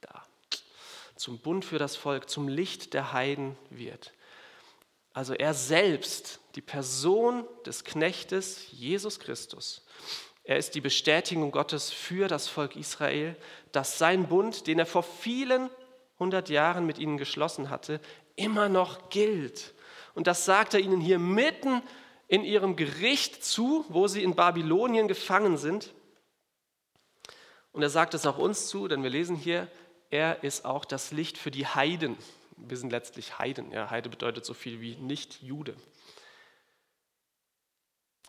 da, 0.00 0.22
zum 1.16 1.38
Bund 1.38 1.64
für 1.64 1.78
das 1.78 1.96
Volk, 1.96 2.28
zum 2.28 2.48
Licht 2.48 2.92
der 2.92 3.12
Heiden 3.12 3.56
wird. 3.70 4.12
Also 5.12 5.34
er 5.34 5.54
selbst, 5.54 6.40
die 6.54 6.60
Person 6.60 7.46
des 7.64 7.84
Knechtes 7.84 8.70
Jesus 8.70 9.18
Christus. 9.18 9.84
Er 10.44 10.56
ist 10.56 10.74
die 10.74 10.80
Bestätigung 10.80 11.50
Gottes 11.52 11.90
für 11.90 12.28
das 12.28 12.48
Volk 12.48 12.76
Israel, 12.76 13.36
dass 13.72 13.98
sein 13.98 14.28
Bund, 14.28 14.66
den 14.66 14.78
er 14.78 14.86
vor 14.86 15.02
vielen 15.02 15.70
hundert 16.18 16.48
Jahren 16.48 16.86
mit 16.86 16.98
ihnen 16.98 17.16
geschlossen 17.16 17.70
hatte, 17.70 18.00
immer 18.36 18.68
noch 18.68 19.10
gilt. 19.10 19.74
Und 20.14 20.26
das 20.26 20.44
sagt 20.44 20.74
er 20.74 20.80
ihnen 20.80 21.00
hier 21.00 21.18
mitten 21.18 21.82
in 22.30 22.44
ihrem 22.44 22.76
Gericht 22.76 23.44
zu, 23.44 23.84
wo 23.90 24.08
sie 24.08 24.22
in 24.22 24.34
Babylonien 24.34 25.06
gefangen 25.06 25.58
sind. 25.58 25.92
Und 27.72 27.82
er 27.82 27.90
sagt 27.90 28.14
es 28.14 28.24
auch 28.24 28.38
uns 28.38 28.68
zu, 28.68 28.88
denn 28.88 29.02
wir 29.02 29.10
lesen 29.10 29.36
hier, 29.36 29.70
er 30.08 30.42
ist 30.42 30.64
auch 30.64 30.84
das 30.84 31.12
Licht 31.12 31.36
für 31.36 31.50
die 31.50 31.66
Heiden 31.66 32.16
wir 32.68 32.76
sind 32.76 32.90
letztlich 32.90 33.38
Heiden. 33.38 33.72
Ja, 33.72 33.90
Heide 33.90 34.08
bedeutet 34.08 34.44
so 34.44 34.54
viel 34.54 34.80
wie 34.80 34.96
Nicht-Jude. 34.96 35.76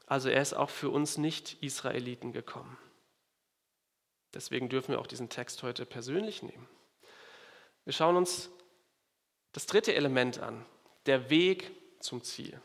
Also 0.05 0.29
er 0.29 0.41
ist 0.41 0.53
auch 0.53 0.69
für 0.69 0.89
uns 0.89 1.17
Nicht-Israeliten 1.17 2.33
gekommen. 2.33 2.77
Deswegen 4.33 4.69
dürfen 4.69 4.91
wir 4.91 4.99
auch 4.99 5.07
diesen 5.07 5.29
Text 5.29 5.63
heute 5.63 5.85
persönlich 5.85 6.43
nehmen. 6.43 6.67
Wir 7.83 7.93
schauen 7.93 8.15
uns 8.15 8.49
das 9.51 9.65
dritte 9.65 9.93
Element 9.93 10.39
an, 10.39 10.65
der 11.05 11.29
Weg 11.29 11.71
zum 11.99 12.23
Ziel. 12.23 12.61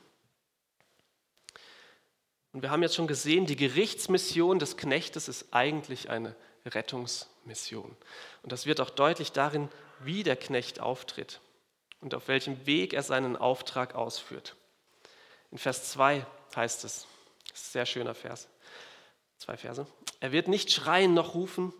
Und 2.56 2.62
wir 2.62 2.70
haben 2.70 2.82
jetzt 2.82 2.94
schon 2.94 3.06
gesehen, 3.06 3.44
die 3.44 3.54
Gerichtsmission 3.54 4.58
des 4.58 4.78
Knechtes 4.78 5.28
ist 5.28 5.52
eigentlich 5.52 6.08
eine 6.08 6.34
Rettungsmission. 6.64 7.94
Und 8.42 8.50
das 8.50 8.64
wird 8.64 8.80
auch 8.80 8.88
deutlich 8.88 9.32
darin, 9.32 9.68
wie 10.00 10.22
der 10.22 10.36
Knecht 10.36 10.80
auftritt 10.80 11.42
und 12.00 12.14
auf 12.14 12.28
welchem 12.28 12.64
Weg 12.64 12.94
er 12.94 13.02
seinen 13.02 13.36
Auftrag 13.36 13.94
ausführt. 13.94 14.56
In 15.50 15.58
Vers 15.58 15.90
2 15.90 16.24
heißt 16.56 16.84
es, 16.84 17.06
sehr 17.52 17.84
schöner 17.84 18.14
Vers, 18.14 18.48
zwei 19.36 19.58
Verse, 19.58 19.86
er 20.20 20.32
wird 20.32 20.48
nicht 20.48 20.72
schreien 20.72 21.12
noch 21.12 21.34
rufen 21.34 21.74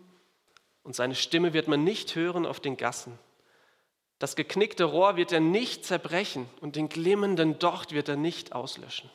und 0.83 0.95
seine 0.95 1.15
Stimme 1.15 1.53
wird 1.53 1.67
man 1.67 1.83
nicht 1.83 2.13
hören 2.13 2.45
auf 2.45 2.59
den 2.59 2.77
Gassen. 2.77 3.17
Das 4.19 4.35
geknickte 4.35 4.83
Rohr 4.83 5.15
wird 5.15 5.31
er 5.31 5.39
nicht 5.39 5.85
zerbrechen 5.85 6.47
und 6.61 6.75
den 6.75 6.87
glimmenden 6.87 7.57
Docht 7.57 7.93
wird 7.93 8.09
er 8.09 8.15
nicht 8.15 8.53
auslöschen. 8.53 9.09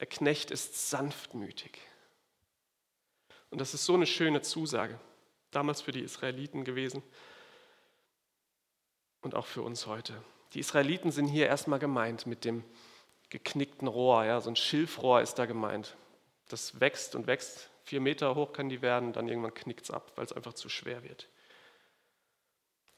Der 0.00 0.06
Knecht 0.06 0.50
ist 0.50 0.90
sanftmütig. 0.90 1.78
Und 3.50 3.60
das 3.60 3.74
ist 3.74 3.84
so 3.84 3.94
eine 3.94 4.06
schöne 4.06 4.40
Zusage, 4.40 4.98
damals 5.50 5.82
für 5.82 5.92
die 5.92 6.00
Israeliten 6.00 6.64
gewesen 6.64 7.02
und 9.20 9.34
auch 9.34 9.46
für 9.46 9.62
uns 9.62 9.86
heute. 9.86 10.14
Die 10.54 10.60
Israeliten 10.60 11.12
sind 11.12 11.26
hier 11.26 11.46
erstmal 11.46 11.78
gemeint 11.78 12.26
mit 12.26 12.44
dem 12.44 12.64
geknickten 13.28 13.88
Rohr, 13.88 14.24
ja, 14.24 14.40
so 14.40 14.50
ein 14.50 14.56
Schilfrohr 14.56 15.20
ist 15.20 15.34
da 15.34 15.46
gemeint. 15.46 15.96
Das 16.48 16.80
wächst 16.80 17.14
und 17.14 17.26
wächst, 17.26 17.70
vier 17.84 18.00
Meter 18.00 18.34
hoch 18.34 18.52
kann 18.52 18.68
die 18.68 18.82
werden, 18.82 19.12
dann 19.12 19.28
irgendwann 19.28 19.54
knickt 19.54 19.82
es 19.82 19.90
ab, 19.90 20.12
weil 20.16 20.24
es 20.24 20.32
einfach 20.32 20.54
zu 20.54 20.68
schwer 20.68 21.04
wird. 21.04 21.28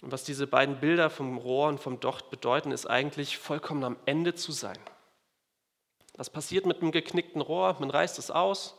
Und 0.03 0.13
was 0.13 0.25
diese 0.25 0.47
beiden 0.47 0.81
Bilder 0.81 1.11
vom 1.11 1.37
Rohr 1.37 1.69
und 1.69 1.81
vom 1.81 2.01
Docht 2.01 2.31
bedeuten, 2.31 2.73
ist 2.73 2.87
eigentlich 2.87 3.39
vollkommen 3.39 3.85
am 3.85 3.97
Ende 4.07 4.35
zu 4.35 4.53
sein. 4.53 4.79
Was 6.15 6.29
passiert 6.29 6.67
mit 6.67 6.83
einem 6.83 6.93
geknickten 6.93 7.41
Rohr? 7.41 7.77
Man 7.79 7.91
reißt 7.91 8.19
es 8.19 8.31
aus, 8.31 8.77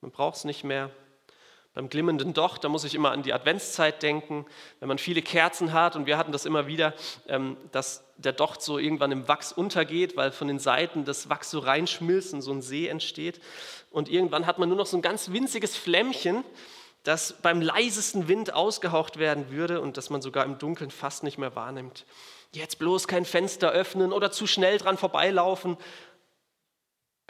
man 0.00 0.10
braucht 0.10 0.36
es 0.36 0.44
nicht 0.44 0.64
mehr. 0.64 0.90
Beim 1.72 1.88
glimmenden 1.88 2.34
Docht, 2.34 2.64
da 2.64 2.68
muss 2.68 2.82
ich 2.82 2.96
immer 2.96 3.12
an 3.12 3.22
die 3.22 3.32
Adventszeit 3.32 4.02
denken, 4.02 4.44
wenn 4.80 4.88
man 4.88 4.98
viele 4.98 5.22
Kerzen 5.22 5.72
hat 5.72 5.94
und 5.94 6.06
wir 6.06 6.18
hatten 6.18 6.32
das 6.32 6.44
immer 6.44 6.66
wieder, 6.66 6.94
ähm, 7.28 7.56
dass 7.70 8.02
der 8.16 8.32
Docht 8.32 8.60
so 8.60 8.78
irgendwann 8.78 9.12
im 9.12 9.28
Wachs 9.28 9.52
untergeht, 9.52 10.16
weil 10.16 10.32
von 10.32 10.48
den 10.48 10.58
Seiten 10.58 11.04
das 11.04 11.28
Wachs 11.30 11.52
so 11.52 11.60
reinschmilzt 11.60 12.34
und 12.34 12.42
so 12.42 12.50
ein 12.50 12.60
See 12.60 12.88
entsteht. 12.88 13.40
Und 13.92 14.08
irgendwann 14.08 14.46
hat 14.46 14.58
man 14.58 14.68
nur 14.68 14.78
noch 14.78 14.86
so 14.86 14.96
ein 14.96 15.02
ganz 15.02 15.30
winziges 15.30 15.76
Flämmchen, 15.76 16.42
das 17.04 17.34
beim 17.40 17.62
leisesten 17.62 18.26
Wind 18.26 18.52
ausgehaucht 18.52 19.18
werden 19.18 19.50
würde 19.50 19.80
und 19.80 19.96
das 19.96 20.10
man 20.10 20.22
sogar 20.22 20.44
im 20.44 20.58
Dunkeln 20.58 20.90
fast 20.90 21.22
nicht 21.22 21.38
mehr 21.38 21.54
wahrnimmt. 21.54 22.04
Jetzt 22.52 22.80
bloß 22.80 23.06
kein 23.06 23.24
Fenster 23.24 23.70
öffnen 23.70 24.12
oder 24.12 24.32
zu 24.32 24.48
schnell 24.48 24.78
dran 24.78 24.98
vorbeilaufen. 24.98 25.76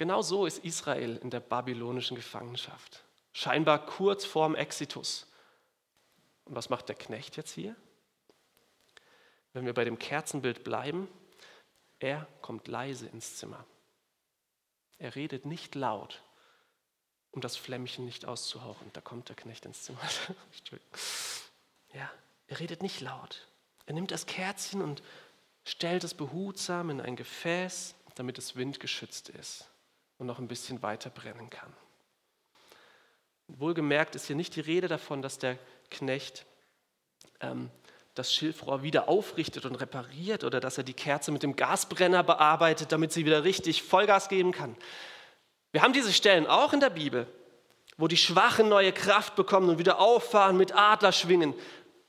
Genau 0.01 0.23
so 0.23 0.47
ist 0.47 0.65
Israel 0.65 1.19
in 1.19 1.29
der 1.29 1.41
babylonischen 1.41 2.17
Gefangenschaft 2.17 3.05
scheinbar 3.35 3.85
kurz 3.85 4.25
vorm 4.25 4.55
Exitus. 4.55 5.27
Und 6.47 6.57
was 6.57 6.71
macht 6.71 6.89
der 6.89 6.97
Knecht 6.97 7.37
jetzt 7.37 7.53
hier? 7.53 7.77
Wenn 9.53 9.67
wir 9.67 9.75
bei 9.75 9.85
dem 9.85 9.99
Kerzenbild 9.99 10.65
bleiben, 10.65 11.07
er 11.99 12.27
kommt 12.41 12.67
leise 12.67 13.09
ins 13.09 13.37
Zimmer. 13.37 13.67
Er 14.97 15.17
redet 15.17 15.45
nicht 15.45 15.75
laut, 15.75 16.23
um 17.31 17.43
das 17.43 17.59
Flämmchen 17.59 18.07
nicht 18.07 18.25
auszuhauchen. 18.25 18.91
Da 18.95 19.03
kommt 19.03 19.29
der 19.29 19.37
Knecht 19.37 19.67
ins 19.67 19.83
Zimmer. 19.83 20.01
ja, 21.93 22.11
er 22.47 22.59
redet 22.59 22.83
nicht 22.83 23.03
laut. 23.03 23.47
Er 23.85 23.93
nimmt 23.93 24.13
das 24.13 24.25
Kerzchen 24.25 24.81
und 24.81 25.03
stellt 25.67 26.05
es 26.05 26.15
behutsam 26.15 26.89
in 26.89 27.03
ein 27.03 27.17
Gefäß, 27.17 27.95
damit 28.15 28.39
es 28.39 28.57
windgeschützt 28.57 29.29
ist 29.29 29.70
und 30.21 30.27
noch 30.27 30.39
ein 30.39 30.49
bisschen 30.49 30.83
weiter 30.83 31.09
brennen 31.09 31.49
kann. 31.49 31.73
Wohlgemerkt 33.49 34.15
ist 34.15 34.27
hier 34.27 34.37
nicht 34.37 34.55
die 34.55 34.61
Rede 34.61 34.87
davon, 34.87 35.23
dass 35.23 35.39
der 35.39 35.59
Knecht 35.91 36.45
ähm, 37.41 37.71
das 38.15 38.33
Schilfrohr 38.33 38.83
wieder 38.83 39.09
aufrichtet 39.09 39.65
und 39.65 39.77
repariert 39.77 40.45
oder 40.45 40.61
dass 40.61 40.77
er 40.77 40.85
die 40.85 40.93
Kerze 40.93 41.33
mit 41.33 41.43
dem 41.43 41.57
Gasbrenner 41.57 42.23
bearbeitet, 42.23 42.93
damit 42.93 43.13
sie 43.13 43.25
wieder 43.25 43.45
richtig 43.45 43.83
Vollgas 43.83 44.29
geben 44.29 44.53
kann. 44.53 44.77
Wir 45.73 45.81
haben 45.81 45.95
diese 45.95 46.13
Stellen 46.13 46.47
auch 46.47 46.75
in 46.75 46.81
der 46.81 46.91
Bibel, 46.91 47.27
wo 47.97 48.07
die 48.07 48.19
Schwachen 48.19 48.69
neue 48.69 48.93
Kraft 48.93 49.37
bekommen 49.37 49.71
und 49.71 49.79
wieder 49.79 50.01
auffahren 50.01 50.59
mit 50.59 50.75
Adlerschwingen. 50.75 51.55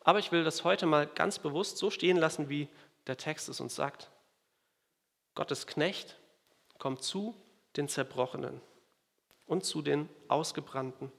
Aber 0.04 0.20
ich 0.20 0.34
will 0.34 0.44
das 0.44 0.66
heute 0.66 0.86
mal 0.86 1.08
ganz 1.08 1.40
bewusst 1.40 1.78
so 1.78 1.90
stehen 1.90 2.18
lassen, 2.18 2.50
wie 2.50 2.68
der 3.08 3.16
Text 3.16 3.48
es 3.48 3.62
uns 3.62 3.74
sagt. 3.74 4.12
Gottes 5.34 5.66
Knecht 5.66 6.18
kommt 6.78 7.04
zu 7.04 7.36
den 7.78 7.88
Zerbrochenen 7.88 8.62
und 9.46 9.66
zu 9.66 9.82
den 9.82 10.10
Ausgebrannten 10.28 11.12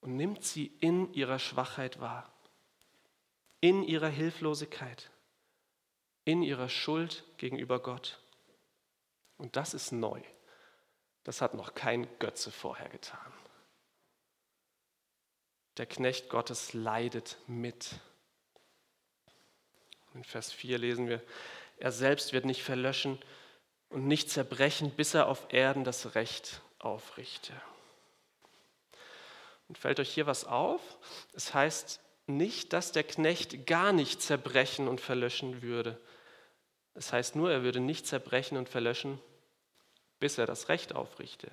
und 0.00 0.16
nimmt 0.16 0.44
sie 0.44 0.66
in 0.80 1.12
ihrer 1.12 1.38
Schwachheit 1.38 2.00
wahr, 2.00 2.32
in 3.60 3.82
ihrer 3.82 4.08
Hilflosigkeit, 4.08 5.10
in 6.24 6.42
ihrer 6.42 6.68
Schuld 6.68 7.24
gegenüber 7.38 7.80
Gott. 7.80 8.20
Und 9.36 9.56
das 9.56 9.74
ist 9.74 9.92
neu. 9.92 10.22
Das 11.24 11.40
hat 11.40 11.54
noch 11.54 11.74
kein 11.74 12.08
Götze 12.18 12.50
vorher 12.52 12.88
getan. 12.88 13.32
Der 15.76 15.86
Knecht 15.86 16.28
Gottes 16.28 16.72
leidet 16.72 17.36
mit. 17.46 18.00
In 20.14 20.24
Vers 20.24 20.52
4 20.52 20.78
lesen 20.78 21.08
wir, 21.08 21.22
er 21.78 21.92
selbst 21.92 22.32
wird 22.32 22.46
nicht 22.46 22.62
verlöschen 22.62 23.18
und 23.88 24.06
nicht 24.06 24.30
zerbrechen, 24.30 24.90
bis 24.90 25.14
er 25.14 25.28
auf 25.28 25.52
Erden 25.52 25.84
das 25.84 26.14
Recht 26.14 26.60
aufrichte. 26.78 27.52
Und 29.68 29.78
fällt 29.78 30.00
euch 30.00 30.12
hier 30.12 30.26
was 30.26 30.44
auf? 30.44 30.80
Es 31.32 31.54
heißt 31.54 32.00
nicht, 32.26 32.72
dass 32.72 32.92
der 32.92 33.04
Knecht 33.04 33.66
gar 33.66 33.92
nicht 33.92 34.22
zerbrechen 34.22 34.88
und 34.88 35.00
verlöschen 35.00 35.62
würde. 35.62 36.00
Es 36.94 37.12
heißt 37.12 37.36
nur, 37.36 37.50
er 37.50 37.62
würde 37.62 37.80
nicht 37.80 38.06
zerbrechen 38.06 38.56
und 38.56 38.68
verlöschen, 38.68 39.20
bis 40.18 40.38
er 40.38 40.46
das 40.46 40.68
Recht 40.68 40.94
aufrichte. 40.94 41.50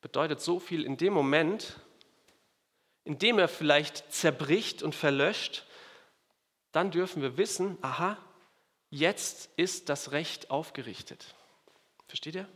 Bedeutet 0.00 0.40
so 0.40 0.58
viel 0.60 0.84
in 0.84 0.96
dem 0.96 1.12
Moment, 1.12 1.78
in 3.04 3.18
dem 3.18 3.38
er 3.38 3.48
vielleicht 3.48 4.12
zerbricht 4.12 4.82
und 4.82 4.94
verlöscht, 4.94 5.66
dann 6.72 6.90
dürfen 6.90 7.22
wir 7.22 7.36
wissen, 7.36 7.76
aha, 7.82 8.16
jetzt 8.90 9.50
ist 9.56 9.88
das 9.88 10.12
Recht 10.12 10.50
aufgerichtet. 10.50 11.34
Versteht 12.06 12.34
ihr? 12.34 12.48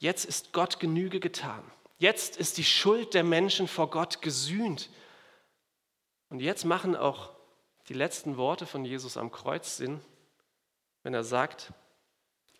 Jetzt 0.00 0.24
ist 0.24 0.52
Gott 0.52 0.80
Genüge 0.80 1.20
getan. 1.20 1.62
Jetzt 1.98 2.36
ist 2.36 2.58
die 2.58 2.64
Schuld 2.64 3.14
der 3.14 3.24
Menschen 3.24 3.68
vor 3.68 3.88
Gott 3.90 4.22
gesühnt. 4.22 4.90
Und 6.28 6.40
jetzt 6.40 6.64
machen 6.64 6.96
auch 6.96 7.34
die 7.88 7.94
letzten 7.94 8.36
Worte 8.36 8.66
von 8.66 8.84
Jesus 8.84 9.16
am 9.16 9.30
Kreuz 9.30 9.76
Sinn, 9.76 10.00
wenn 11.02 11.14
er 11.14 11.24
sagt, 11.24 11.72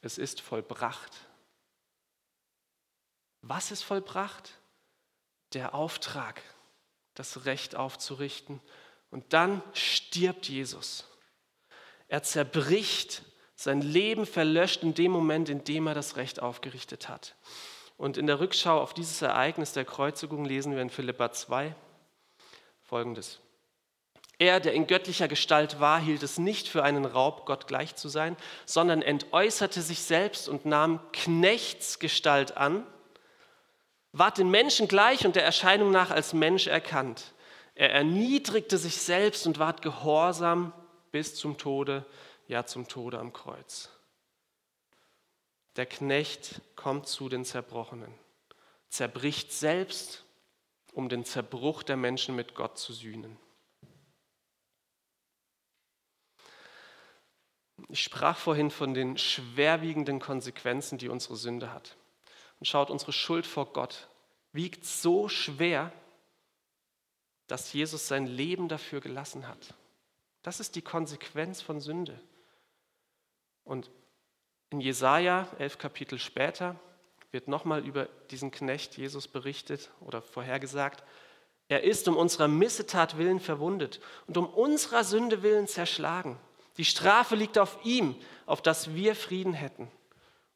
es 0.01 0.19
ist 0.19 0.41
vollbracht. 0.41 1.13
Was 3.41 3.71
ist 3.71 3.83
vollbracht? 3.83 4.61
Der 5.53 5.75
Auftrag, 5.75 6.41
das 7.15 7.45
Recht 7.45 7.75
aufzurichten. 7.75 8.61
Und 9.11 9.33
dann 9.33 9.63
stirbt 9.73 10.49
Jesus. 10.49 11.09
Er 12.13 12.23
zerbricht, 12.23 13.23
sein 13.57 13.81
Leben 13.81 14.27
verlöscht 14.27 14.83
in 14.83 14.93
dem 14.93 15.11
Moment, 15.11 15.49
in 15.49 15.65
dem 15.65 15.87
er 15.87 15.95
das 15.95 16.17
Recht 16.17 16.43
aufgerichtet 16.43 17.09
hat. 17.09 17.37
Und 17.97 18.19
in 18.19 18.27
der 18.27 18.39
Rückschau 18.39 18.79
auf 18.79 18.93
dieses 18.93 19.23
Ereignis 19.23 19.73
der 19.73 19.87
Kreuzigung 19.87 20.45
lesen 20.45 20.75
wir 20.75 20.83
in 20.83 20.91
Philippa 20.91 21.33
2 21.33 21.75
folgendes. 22.83 23.41
Er, 24.39 24.61
der 24.61 24.75
in 24.75 24.87
göttlicher 24.87 25.27
Gestalt 25.27 25.81
war, 25.81 25.99
hielt 25.99 26.23
es 26.23 26.37
nicht 26.37 26.69
für 26.69 26.83
einen 26.83 27.07
Raub, 27.07 27.47
Gott 27.47 27.67
gleich 27.67 27.97
zu 27.97 28.11
sein, 28.11 28.37
sondern 28.67 29.01
entäußerte 29.01 29.81
sich 29.81 30.03
selbst 30.03 30.51
und 30.51 30.67
nahm 30.67 31.01
Knechtsgestalt 31.15 32.59
an, 32.59 32.87
ward 34.13 34.37
den 34.37 34.51
Menschen 34.51 34.87
gleich 34.87 35.25
und 35.25 35.35
der 35.35 35.47
Erscheinung 35.47 35.91
nach 35.91 36.11
als 36.11 36.35
Mensch 36.35 36.67
erkannt. 36.67 37.33
Er 37.75 37.91
erniedrigte 37.91 38.77
sich 38.77 38.99
selbst 38.99 39.47
und 39.47 39.59
ward 39.59 39.81
gehorsam 39.81 40.75
bis 41.13 41.35
zum 41.37 41.59
Tode, 41.59 42.05
ja 42.49 42.67
zum 42.67 42.89
Tode 42.89 43.19
am 43.19 43.33
Kreuz. 43.33 43.91
Der 45.77 45.87
Knecht 45.87 46.61
kommt 46.77 47.07
zu 47.07 47.29
den 47.29 47.45
Zerbrochenen, 47.45 48.13
zerbricht 48.89 49.53
selbst, 49.53 50.25
um 50.93 51.09
den 51.09 51.25
Zerbruch 51.25 51.83
der 51.83 51.97
Menschen 51.97 52.35
mit 52.37 52.55
Gott 52.55 52.79
zu 52.79 52.93
sühnen. 52.93 53.39
Ich 57.89 58.03
sprach 58.03 58.37
vorhin 58.37 58.71
von 58.71 58.95
den 58.95 59.19
schwerwiegenden 59.19 60.21
Konsequenzen, 60.21 60.99
die 60.99 61.09
unsere 61.09 61.37
Sünde 61.37 61.73
hat. 61.73 61.97
Und 62.61 62.67
schaut, 62.67 62.91
unsere 62.91 63.13
Schuld 63.13 63.47
vor 63.47 63.73
Gott 63.73 64.09
wiegt 64.53 64.85
so 64.85 65.29
schwer, 65.29 65.93
dass 67.49 67.73
Jesus 67.73 68.07
sein 68.09 68.27
Leben 68.27 68.69
dafür 68.69 69.01
gelassen 69.01 69.49
hat. 69.49 69.75
Das 70.43 70.61
ist 70.61 70.75
die 70.75 70.83
Konsequenz 70.83 71.63
von 71.63 71.81
Sünde. 71.81 72.21
Und 73.65 73.91
in 74.71 74.81
Jesaja, 74.81 75.49
elf 75.59 75.79
Kapitel 75.79 76.19
später, 76.19 76.77
wird 77.31 77.49
nochmal 77.49 77.87
über 77.87 78.07
diesen 78.31 78.51
Knecht 78.51 78.97
Jesus 78.97 79.29
berichtet 79.29 79.91
oder 80.01 80.21
vorhergesagt. 80.21 81.03
Er 81.69 81.85
ist 81.85 82.07
um 82.09 82.17
unserer 82.17 82.49
Missetat 82.49 83.17
willen 83.17 83.41
verwundet 83.41 84.01
und 84.27 84.37
um 84.37 84.47
unserer 84.47 85.05
Sünde 85.05 85.43
willen 85.43 85.67
zerschlagen. 85.67 86.39
Die 86.77 86.85
Strafe 86.85 87.37
liegt 87.37 87.59
auf 87.59 87.79
ihm, 87.85 88.17
auf 88.47 88.61
dass 88.63 88.95
wir 88.95 89.15
Frieden 89.15 89.55
hätten. 89.55 89.91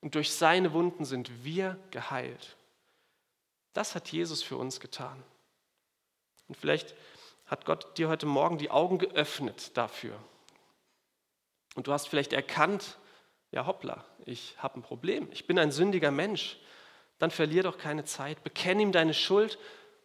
Und 0.01 0.14
durch 0.14 0.33
seine 0.33 0.72
Wunden 0.72 1.05
sind 1.05 1.44
wir 1.44 1.79
geheilt. 1.90 2.57
Das 3.72 3.94
hat 3.94 4.09
Jesus 4.09 4.42
für 4.42 4.57
uns 4.57 4.81
getan. 4.81 5.22
Und 6.49 6.57
vielleicht 6.57 6.94
hat 7.46 7.64
Gott 7.64 7.96
dir 7.98 8.09
heute 8.09 8.26
Morgen 8.26 8.59
die 8.59 8.70
Augen 8.70 8.98
geöffnet 8.98 9.76
dafür. 9.76 10.18
Und 11.74 11.87
du 11.87 11.92
hast 11.92 12.09
vielleicht 12.09 12.32
erkannt, 12.32 12.98
ja 13.50 13.66
hoppla, 13.66 14.04
ich 14.24 14.56
habe 14.59 14.80
ein 14.80 14.82
Problem, 14.82 15.28
ich 15.30 15.46
bin 15.46 15.59
ein 15.59 15.70
sündiger 15.70 16.11
Mensch, 16.11 16.59
dann 17.18 17.30
verlier 17.30 17.62
doch 17.62 17.78
keine 17.78 18.04
Zeit, 18.04 18.42
bekenn 18.42 18.80
ihm 18.80 18.92
deine 18.92 19.14
Schuld 19.14 19.59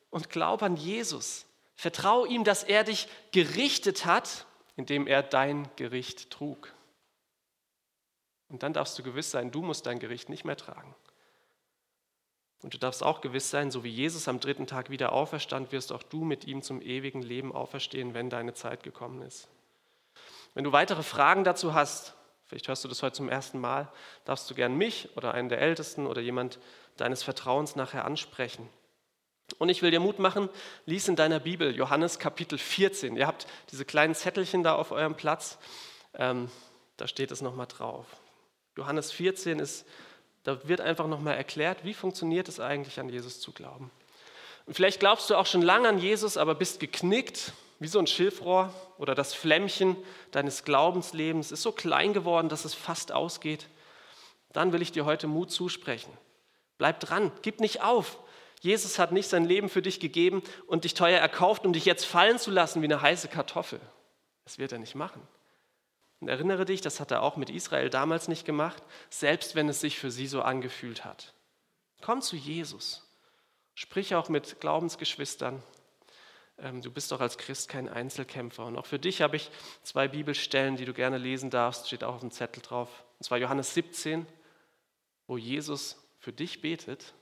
und 0.09 0.29
glaub 0.29 0.63
an 0.63 0.77
Jesus. 0.77 1.45
Vertrau 1.75 2.25
ihm, 2.25 2.43
dass 2.43 2.63
er 2.63 2.83
dich 2.83 3.07
gerichtet 3.31 4.05
hat, 4.05 4.45
indem 4.75 5.07
er 5.07 5.23
dein 5.23 5.69
Gericht 5.75 6.29
trug. 6.29 6.73
Und 8.49 8.63
dann 8.63 8.73
darfst 8.73 8.99
du 8.99 9.03
gewiss 9.03 9.31
sein, 9.31 9.51
du 9.51 9.61
musst 9.61 9.85
dein 9.85 9.99
Gericht 9.99 10.29
nicht 10.29 10.45
mehr 10.45 10.57
tragen. 10.57 10.93
Und 12.63 12.73
du 12.73 12.77
darfst 12.77 13.03
auch 13.03 13.21
gewiss 13.21 13.49
sein, 13.49 13.71
so 13.71 13.83
wie 13.83 13.89
Jesus 13.89 14.27
am 14.27 14.39
dritten 14.39 14.67
Tag 14.67 14.89
wieder 14.89 15.13
auferstand, 15.13 15.71
wirst 15.71 15.91
auch 15.91 16.03
du 16.03 16.23
mit 16.23 16.45
ihm 16.45 16.61
zum 16.61 16.81
ewigen 16.81 17.21
Leben 17.21 17.53
auferstehen, 17.53 18.13
wenn 18.13 18.29
deine 18.29 18.53
Zeit 18.53 18.83
gekommen 18.83 19.21
ist. 19.23 19.47
Wenn 20.53 20.63
du 20.63 20.71
weitere 20.71 21.03
Fragen 21.03 21.43
dazu 21.43 21.73
hast, 21.73 22.15
Vielleicht 22.51 22.67
hörst 22.67 22.83
du 22.83 22.89
das 22.89 23.01
heute 23.01 23.15
zum 23.15 23.29
ersten 23.29 23.61
Mal. 23.61 23.87
Darfst 24.25 24.49
du 24.49 24.53
gern 24.53 24.75
mich 24.75 25.07
oder 25.15 25.33
einen 25.33 25.47
der 25.47 25.61
Ältesten 25.61 26.05
oder 26.05 26.19
jemand 26.19 26.59
deines 26.97 27.23
Vertrauens 27.23 27.77
nachher 27.77 28.03
ansprechen. 28.03 28.67
Und 29.57 29.69
ich 29.69 29.81
will 29.81 29.89
dir 29.89 30.01
Mut 30.01 30.19
machen, 30.19 30.49
lies 30.85 31.07
in 31.07 31.15
deiner 31.15 31.39
Bibel 31.39 31.73
Johannes 31.73 32.19
Kapitel 32.19 32.57
14. 32.57 33.15
Ihr 33.15 33.25
habt 33.25 33.47
diese 33.71 33.85
kleinen 33.85 34.15
Zettelchen 34.15 34.63
da 34.63 34.75
auf 34.75 34.91
eurem 34.91 35.15
Platz. 35.15 35.59
Ähm, 36.13 36.51
da 36.97 37.07
steht 37.07 37.31
es 37.31 37.41
nochmal 37.41 37.67
drauf. 37.67 38.05
Johannes 38.75 39.13
14 39.13 39.59
ist, 39.59 39.85
da 40.43 40.67
wird 40.67 40.81
einfach 40.81 41.07
nochmal 41.07 41.37
erklärt, 41.37 41.83
wie 41.83 41.93
funktioniert 41.93 42.47
es 42.47 42.59
eigentlich, 42.59 42.99
an 42.99 43.09
Jesus 43.09 43.39
zu 43.39 43.51
glauben. 43.51 43.91
Und 44.65 44.73
vielleicht 44.73 44.99
glaubst 44.99 45.29
du 45.29 45.35
auch 45.35 45.45
schon 45.45 45.61
lange 45.61 45.89
an 45.89 45.99
Jesus, 45.99 46.37
aber 46.37 46.55
bist 46.55 46.79
geknickt, 46.79 47.53
wie 47.79 47.87
so 47.87 47.99
ein 47.99 48.07
Schilfrohr 48.07 48.73
oder 48.97 49.15
das 49.15 49.33
Flämmchen 49.33 49.97
deines 50.31 50.63
Glaubenslebens 50.63 51.51
ist 51.51 51.63
so 51.63 51.71
klein 51.71 52.13
geworden, 52.13 52.47
dass 52.47 52.63
es 52.63 52.73
fast 52.73 53.11
ausgeht. 53.11 53.67
Dann 54.53 54.71
will 54.71 54.81
ich 54.81 54.91
dir 54.91 55.05
heute 55.05 55.27
Mut 55.27 55.51
zusprechen. 55.51 56.11
Bleib 56.77 56.99
dran, 56.99 57.31
gib 57.41 57.59
nicht 57.59 57.81
auf. 57.81 58.19
Jesus 58.61 58.99
hat 58.99 59.11
nicht 59.11 59.27
sein 59.27 59.45
Leben 59.45 59.69
für 59.69 59.81
dich 59.81 59.99
gegeben 59.99 60.43
und 60.67 60.83
dich 60.83 60.93
teuer 60.93 61.19
erkauft, 61.19 61.65
um 61.65 61.73
dich 61.73 61.85
jetzt 61.85 62.05
fallen 62.05 62.37
zu 62.37 62.51
lassen 62.51 62.81
wie 62.81 62.85
eine 62.85 63.01
heiße 63.01 63.27
Kartoffel. 63.27 63.79
Das 64.45 64.59
wird 64.59 64.71
er 64.71 64.79
nicht 64.79 64.93
machen. 64.93 65.21
Und 66.21 66.29
erinnere 66.29 66.63
dich, 66.63 66.79
das 66.79 66.99
hat 67.01 67.11
er 67.11 67.21
auch 67.21 67.35
mit 67.35 67.49
Israel 67.49 67.89
damals 67.89 68.29
nicht 68.29 68.45
gemacht, 68.45 68.81
selbst 69.09 69.55
wenn 69.55 69.67
es 69.67 69.81
sich 69.81 69.99
für 69.99 70.11
sie 70.11 70.27
so 70.27 70.41
angefühlt 70.41 71.03
hat. 71.03 71.33
Komm 72.01 72.21
zu 72.21 72.37
Jesus. 72.37 73.05
Sprich 73.73 74.15
auch 74.15 74.29
mit 74.29 74.61
Glaubensgeschwistern. 74.61 75.61
Ähm, 76.59 76.81
du 76.81 76.91
bist 76.91 77.11
doch 77.11 77.19
als 77.19 77.37
Christ 77.37 77.67
kein 77.67 77.89
Einzelkämpfer. 77.89 78.65
Und 78.65 78.77
auch 78.77 78.85
für 78.85 78.99
dich 78.99 79.21
habe 79.21 79.35
ich 79.35 79.51
zwei 79.83 80.07
Bibelstellen, 80.07 80.77
die 80.77 80.85
du 80.85 80.93
gerne 80.93 81.17
lesen 81.17 81.49
darfst, 81.49 81.87
steht 81.87 82.03
auch 82.03 82.15
auf 82.15 82.21
dem 82.21 82.31
Zettel 82.31 82.61
drauf. 82.61 83.03
Und 83.19 83.25
zwar 83.25 83.39
Johannes 83.39 83.73
17, 83.73 84.25
wo 85.27 85.37
Jesus 85.37 85.97
für 86.19 86.31
dich 86.31 86.61
betet 86.61 87.13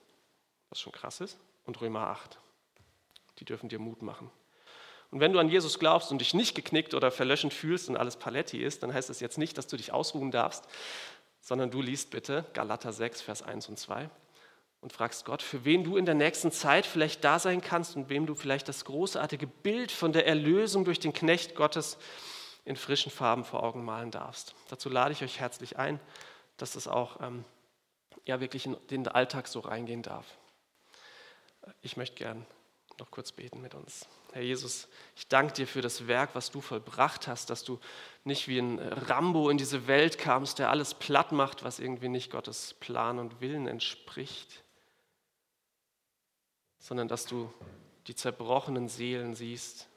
was 0.69 0.79
schon 0.79 0.93
krass 0.93 1.19
ist, 1.21 1.37
und 1.65 1.81
Römer 1.81 2.07
8. 2.07 2.39
Die 3.39 3.45
dürfen 3.45 3.69
dir 3.69 3.79
Mut 3.79 4.01
machen. 4.01 4.31
Und 5.11 5.19
wenn 5.19 5.33
du 5.33 5.39
an 5.39 5.49
Jesus 5.49 5.79
glaubst 5.79 6.11
und 6.11 6.19
dich 6.19 6.33
nicht 6.33 6.55
geknickt 6.55 6.93
oder 6.93 7.11
verlöschend 7.11 7.53
fühlst 7.53 7.89
und 7.89 7.97
alles 7.97 8.17
Paletti 8.17 8.63
ist, 8.63 8.83
dann 8.83 8.93
heißt 8.93 9.09
das 9.09 9.19
jetzt 9.19 9.37
nicht, 9.37 9.57
dass 9.57 9.67
du 9.67 9.75
dich 9.75 9.91
ausruhen 9.91 10.31
darfst, 10.31 10.65
sondern 11.41 11.71
du 11.71 11.81
liest 11.81 12.11
bitte 12.11 12.45
Galater 12.53 12.93
6, 12.93 13.21
Vers 13.21 13.41
1 13.41 13.69
und 13.69 13.79
2 13.79 14.09
und 14.81 14.93
fragst 14.93 15.25
Gott, 15.25 15.41
für 15.41 15.65
wen 15.65 15.83
du 15.83 15.97
in 15.97 16.05
der 16.05 16.15
nächsten 16.15 16.51
Zeit 16.51 16.85
vielleicht 16.85 17.23
da 17.23 17.39
sein 17.39 17.61
kannst 17.61 17.95
und 17.95 18.09
wem 18.09 18.25
du 18.25 18.35
vielleicht 18.35 18.67
das 18.67 18.85
großartige 18.85 19.47
Bild 19.47 19.91
von 19.91 20.13
der 20.13 20.27
Erlösung 20.27 20.85
durch 20.85 20.99
den 20.99 21.13
Knecht 21.13 21.55
Gottes 21.55 21.97
in 22.65 22.75
frischen 22.75 23.11
Farben 23.11 23.43
vor 23.43 23.63
Augen 23.63 23.83
malen 23.83 24.11
darfst. 24.11 24.53
Dazu 24.69 24.89
lade 24.89 25.11
ich 25.11 25.23
euch 25.23 25.39
herzlich 25.39 25.77
ein, 25.77 25.99
dass 26.57 26.75
es 26.75 26.87
auch 26.87 27.19
ähm, 27.21 27.45
ja, 28.25 28.39
wirklich 28.39 28.65
in 28.65 28.77
den 28.89 29.07
Alltag 29.07 29.47
so 29.47 29.59
reingehen 29.59 30.03
darf. 30.03 30.25
Ich 31.81 31.97
möchte 31.97 32.15
gern 32.15 32.45
noch 32.99 33.11
kurz 33.11 33.31
beten 33.31 33.61
mit 33.61 33.73
uns. 33.73 34.07
Herr 34.31 34.41
Jesus, 34.41 34.87
ich 35.15 35.27
danke 35.27 35.53
dir 35.53 35.67
für 35.67 35.81
das 35.81 36.07
Werk, 36.07 36.35
was 36.35 36.51
du 36.51 36.61
vollbracht 36.61 37.27
hast, 37.27 37.49
dass 37.49 37.63
du 37.63 37.79
nicht 38.23 38.47
wie 38.47 38.59
ein 38.59 38.79
Rambo 38.79 39.49
in 39.49 39.57
diese 39.57 39.87
Welt 39.87 40.17
kamst, 40.17 40.59
der 40.59 40.69
alles 40.69 40.93
platt 40.93 41.31
macht, 41.31 41.63
was 41.63 41.79
irgendwie 41.79 42.09
nicht 42.09 42.31
Gottes 42.31 42.75
Plan 42.75 43.19
und 43.19 43.41
Willen 43.41 43.67
entspricht, 43.67 44.63
sondern 46.77 47.07
dass 47.07 47.25
du 47.25 47.51
die 48.07 48.15
zerbrochenen 48.15 48.87
Seelen 48.87 49.35
siehst, 49.35 49.87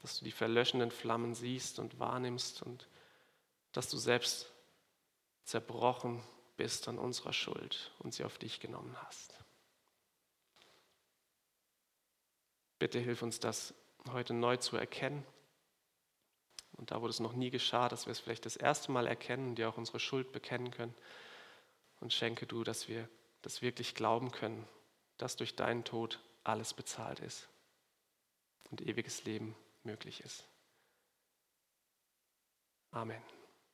dass 0.00 0.18
du 0.18 0.24
die 0.24 0.32
verlöschenden 0.32 0.90
Flammen 0.90 1.34
siehst 1.34 1.78
und 1.78 1.98
wahrnimmst 1.98 2.62
und 2.62 2.88
dass 3.72 3.88
du 3.88 3.96
selbst 3.96 4.50
zerbrochen 5.44 6.22
bist 6.56 6.88
an 6.88 6.98
unserer 6.98 7.32
Schuld 7.32 7.92
und 7.98 8.14
sie 8.14 8.24
auf 8.24 8.38
dich 8.38 8.60
genommen 8.60 8.96
hast. 9.06 9.35
Bitte 12.78 12.98
hilf 12.98 13.22
uns 13.22 13.40
das 13.40 13.74
heute 14.12 14.34
neu 14.34 14.56
zu 14.56 14.76
erkennen. 14.76 15.24
Und 16.72 16.90
da, 16.90 17.00
wo 17.00 17.06
das 17.06 17.20
noch 17.20 17.32
nie 17.32 17.50
geschah, 17.50 17.88
dass 17.88 18.06
wir 18.06 18.12
es 18.12 18.20
vielleicht 18.20 18.44
das 18.44 18.56
erste 18.56 18.92
Mal 18.92 19.06
erkennen, 19.06 19.54
dir 19.54 19.68
auch 19.68 19.78
unsere 19.78 19.98
Schuld 19.98 20.32
bekennen 20.32 20.70
können. 20.70 20.94
Und 22.00 22.12
schenke 22.12 22.46
du, 22.46 22.64
dass 22.64 22.88
wir 22.88 23.08
das 23.42 23.62
wirklich 23.62 23.94
glauben 23.94 24.30
können, 24.30 24.68
dass 25.16 25.36
durch 25.36 25.56
deinen 25.56 25.84
Tod 25.84 26.20
alles 26.44 26.74
bezahlt 26.74 27.20
ist 27.20 27.48
und 28.70 28.82
ewiges 28.82 29.24
Leben 29.24 29.56
möglich 29.82 30.20
ist. 30.20 30.44
Amen. 32.90 33.22